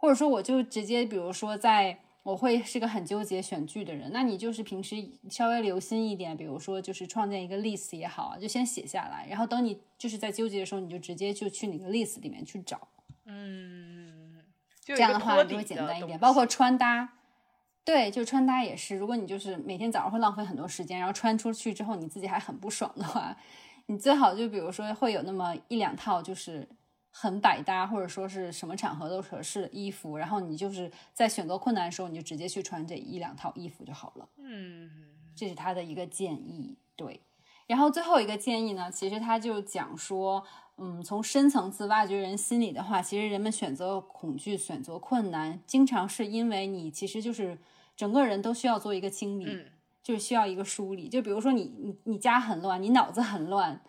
[0.00, 4.96] 或者说我就直接比如说在我会是个很纠结选剧的人，那你就是平时
[5.28, 12.88] 稍微留心一点，比如说就是创建一个 list 也好，就先写下来，然后等你就是在纠结的时候，你就直接就去那个 list 里面去找，
[13.26, 14.42] 嗯，
[14.82, 16.18] 这样的话就会简单一点。
[16.18, 17.10] 包括穿搭，
[17.84, 23.36] 对，就穿搭也是，如果你就是每天早上会浪费很多时间，然后穿出去之后你自己还很不爽的话，
[23.84, 26.66] 你最好就比如说会有那么一两套就是。
[27.10, 34.28] 很百搭，或者说是什么场合都合适的衣服，然后你就是在选择困难的时候，你就直接去穿这一两套衣服就好了。
[34.38, 34.90] 嗯，
[35.34, 36.78] 这是他的一个建议。
[36.96, 37.20] 对，
[37.66, 40.44] 然后最后一个建议呢，其实他就讲说，
[40.78, 47.58] 嗯，从深层次挖掘人心理的话，其实人们选择恐惧、选择困难，经常是因为你其实就是
[47.96, 49.66] 整个人都需要做一个清理，
[50.02, 51.08] 就是需要一个梳理。
[51.08, 53.82] 就比如说你你你家很乱，你脑子很乱。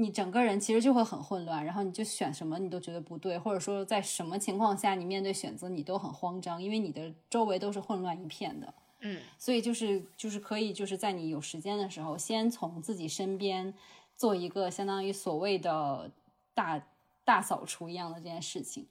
[0.00, 8.72] 你整个人其实就会很混乱，然后你就选什么你都觉得不对，或者说在什么情况下你面对选择你都很慌张，因为你的周围都是混乱一片的。
[9.00, 13.74] 嗯，所以就是就是可以就是在你有时间的时候，先从自己身边
[14.16, 16.10] 做一个相当于所谓的
[16.54, 16.82] 大
[17.22, 18.86] 大扫除一样的这件事情。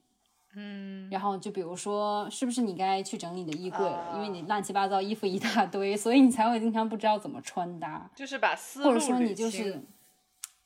[0.55, 4.13] 嗯，然后就比如说，是不是你该去整理你的衣柜了？
[4.15, 8.09] 因为你乱七八糟衣服一大堆，所以你才会经常不知道怎么穿搭。
[8.15, 9.83] 就是把思路或者说你就是。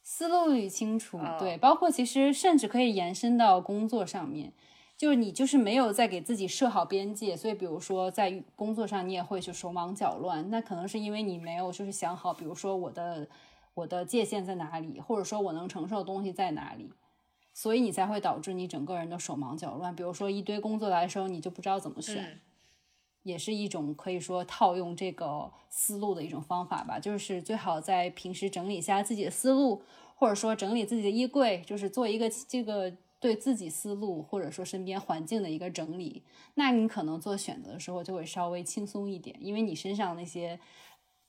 [0.03, 4.51] 思路捋清楚，对，包括其实甚至可以延伸到工作上面，
[4.97, 13.27] 就是你就是没有在给自己设好边界，所以比如说在工作上你也会去手忙脚乱，那可能是因为你没有就是想好，比如说我的
[13.73, 16.91] 我的界限在哪里，或者说我能承受的东西在哪里，
[17.53, 19.95] 所以你才会导致你整个人的手忙脚乱。
[19.95, 22.41] 比如说一堆工作来的时候，你就不知道怎么选。
[23.23, 29.81] 也是一种可以说套用这个思路的一种方法吧，就是最好在平时整理一下自己的思路，
[30.15, 36.23] 或者说整理自己的衣柜，就是做一个这个对自己思路或者说身边环境的一个整理。
[36.55, 40.59] 那你可能做选择的时候就会稍微轻松一点，因为你身上那些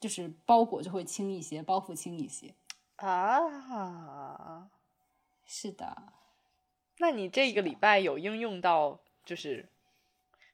[0.01, 2.55] 就是包裹就会轻一些，包袱轻一些
[2.97, 4.68] 啊。
[5.45, 6.12] 是的，
[6.99, 9.68] 那你这个礼拜有应用到就是？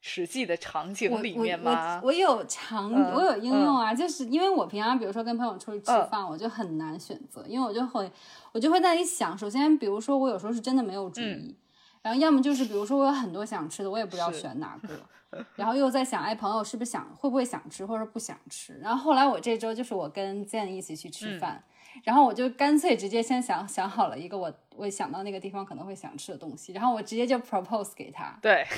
[0.03, 2.01] 实际的场景里面吗？
[2.03, 8.11] 我我有场，我有应用啊，就是因为我平常比如说跟朋友出去吃饭，我就很难选择，因为我就会
[8.53, 11.55] 我就会在那里想，首先比如说我有时候是真的没有主意，
[12.01, 18.79] 然后要么就是比如说我有很多想吃的，我也不知道选哪个， 然后又在想，哎，朋友是不是想会不会想吃或者不想吃？
[18.83, 21.63] 然后后来我这周就是我跟 Zen 一起去吃饭，
[22.05, 28.39] 然后我就干脆直接先想想好了一个我我想到那个地方可能会想吃的东西，然后我直接就 propose 给他。
[28.41, 28.67] 对。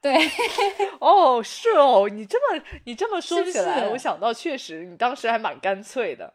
[0.02, 0.16] 对，
[0.98, 6.32] 哦，是哦，你这么你这么说起来，我想到确实你当时还蛮干脆的。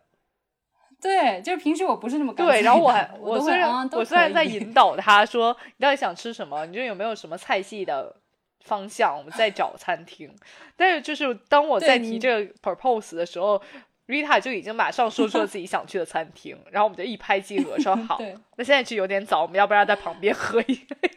[1.02, 2.58] 对，就是平时我不是那么干脆。
[2.58, 8.16] 对，然后我还我虽然我虽然在引导他说你到底想吃什么，你这有没有什么菜系的
[8.62, 10.34] 方向，我们再找餐厅。
[10.76, 13.62] 但是就是当我在提这个 propose 的时候
[14.08, 18.20] ，Rita 就已经马上说出了自己想去的餐厅，然后我们就一拍即合，说 好。
[18.56, 21.12] 那现在去有点早，我们要不然在旁边喝一杯。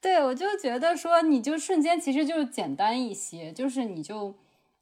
[0.00, 4.32] 对，我就觉得说，你就瞬间其实就简单一些，就是你就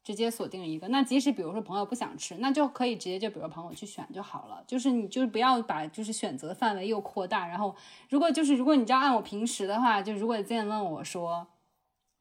[0.03, 0.87] 直接锁定一个。
[0.89, 4.63] 那即使比如说朋友不想吃，那就可以直接就比如朋友去选就好了。
[4.67, 7.47] 就是你就不要把就是选择范围又扩大。
[7.47, 7.75] 然后
[8.09, 11.47] 如果就是如果你这样按我平时的话，就如果今天问我说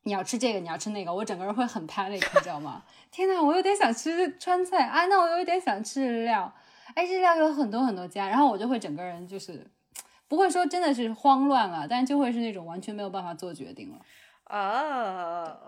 [0.05, 2.85] 你要吃这个，你要吃那个，我整个人会很 panic，你知道吗？
[3.11, 6.55] 天呐，我有点想吃川菜啊，那我有点想吃日料，
[6.95, 9.67] 哎，日料有很多很多家，然后我就会整个人就是。
[10.29, 14.01] 不会说真的是慌乱了，但就会是那种完全没有办法做决定了
[14.45, 15.59] 啊。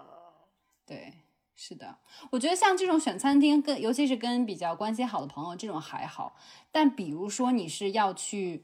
[0.84, 1.12] 对，
[1.54, 1.98] 是的，
[2.30, 6.36] 我觉得像这种选餐厅，跟尤其是跟比较关系好的朋友，这种还好。
[6.70, 8.62] 但比如说你是要去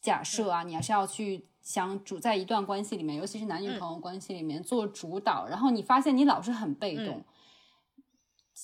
[0.00, 7.24] 假设啊，你要是要去想主在一段关系里面，尤其是男女朋友关系里面做主导，然后你发现你老是很被动，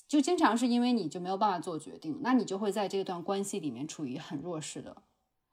[0.09, 4.97] 就经常是因为你就没有办法做决定，那你就会在这段关系里面处于很弱势的。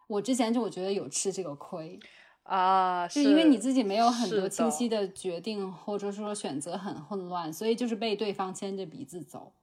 [0.09, 1.99] 我之前就我觉得有吃这个亏
[2.43, 9.53] 啊，就因为你自己没有很多清晰的决定，或者说选择很混乱，所以就是被对方牵着鼻子走。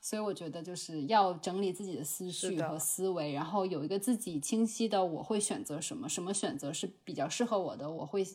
[0.00, 8.26] 所以我觉得就是要整理自己的思绪和思维，然后有一个自己清晰的我会选择什么，什么选择是比较适合我的，我会。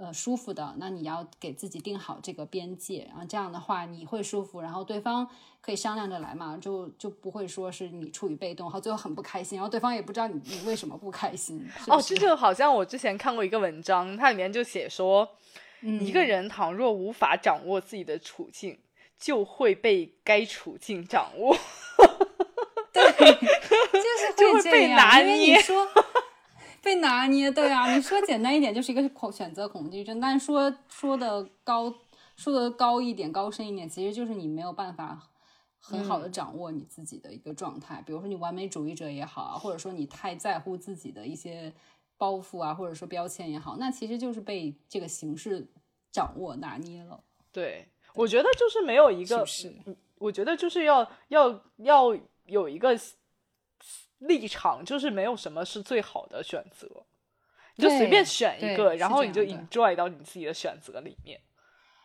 [0.00, 5.28] 呃，舒服的，那你要给自己定好这个边界，然后这样的话你会舒服，然后对方
[5.60, 11.62] 可以商量着来嘛，就就不会说是你处于被动，然后最后很不开心，然后对方也不知道你你为什么不开心。
[11.86, 15.28] 哦，这就好像我之前看过一个文章，它里面就写说，
[15.82, 18.78] 一个人倘若无法掌握自己的处境，
[19.18, 21.54] 就会被该处境掌握。
[22.90, 25.60] 对，就是会被拿捏。
[26.82, 31.94] 被拿捏，对啊，你说简单一点就是一个恐选择恐惧症，但说说的高
[32.36, 35.30] 说的高一点、高深一点，其实就是你没有办法
[35.78, 38.02] 很好的掌握你自己的一个状态。
[38.06, 41.72] 比如说你完美主义者也好啊，或者说你太在乎自己的一些
[42.16, 45.70] 包袱啊，或者说标签也好，那其实就是被这个形式
[46.10, 47.22] 掌握拿捏了。
[47.52, 49.74] 对，我觉得就是没有一个，是
[50.18, 52.16] 我觉得就是要要要
[52.46, 52.98] 有一个。
[54.20, 56.88] 立场就是没有什么是最好的选择，
[57.76, 61.40] 你就随便选一个，然后你就 enjoy 到你自己的选择里面。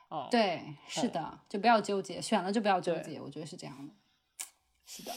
[0.09, 3.93] 哦，对，是的，就不要纠结，选了就不要纠结，我觉得是这样的。
[4.85, 5.11] 是的，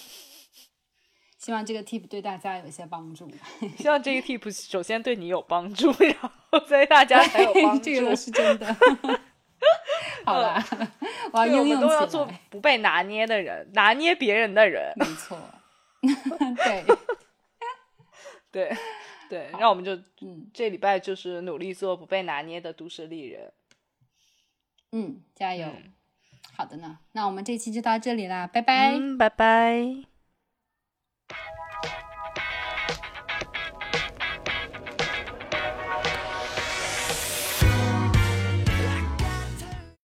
[1.36, 3.30] 希望这个 tip 对大家有一些帮助。
[3.76, 6.16] 希望这个 tip 首先对你有帮助， 然
[6.50, 7.84] 后对大家才有帮助。
[7.84, 8.76] 这个是真的。
[10.24, 10.64] 好吧，
[11.32, 14.92] 我要应用都要做不被拿捏的人，拿捏别人的人。
[14.96, 15.38] 没错。
[16.64, 16.84] 对，
[18.50, 18.76] 对，
[19.28, 23.52] 对，那我们就嗯，这礼拜就是努力做不被拿捏的都市丽人。
[24.92, 25.70] 嗯，加油！
[26.56, 30.07] 好的呢，那我们这期就到这里啦，拜拜，拜拜。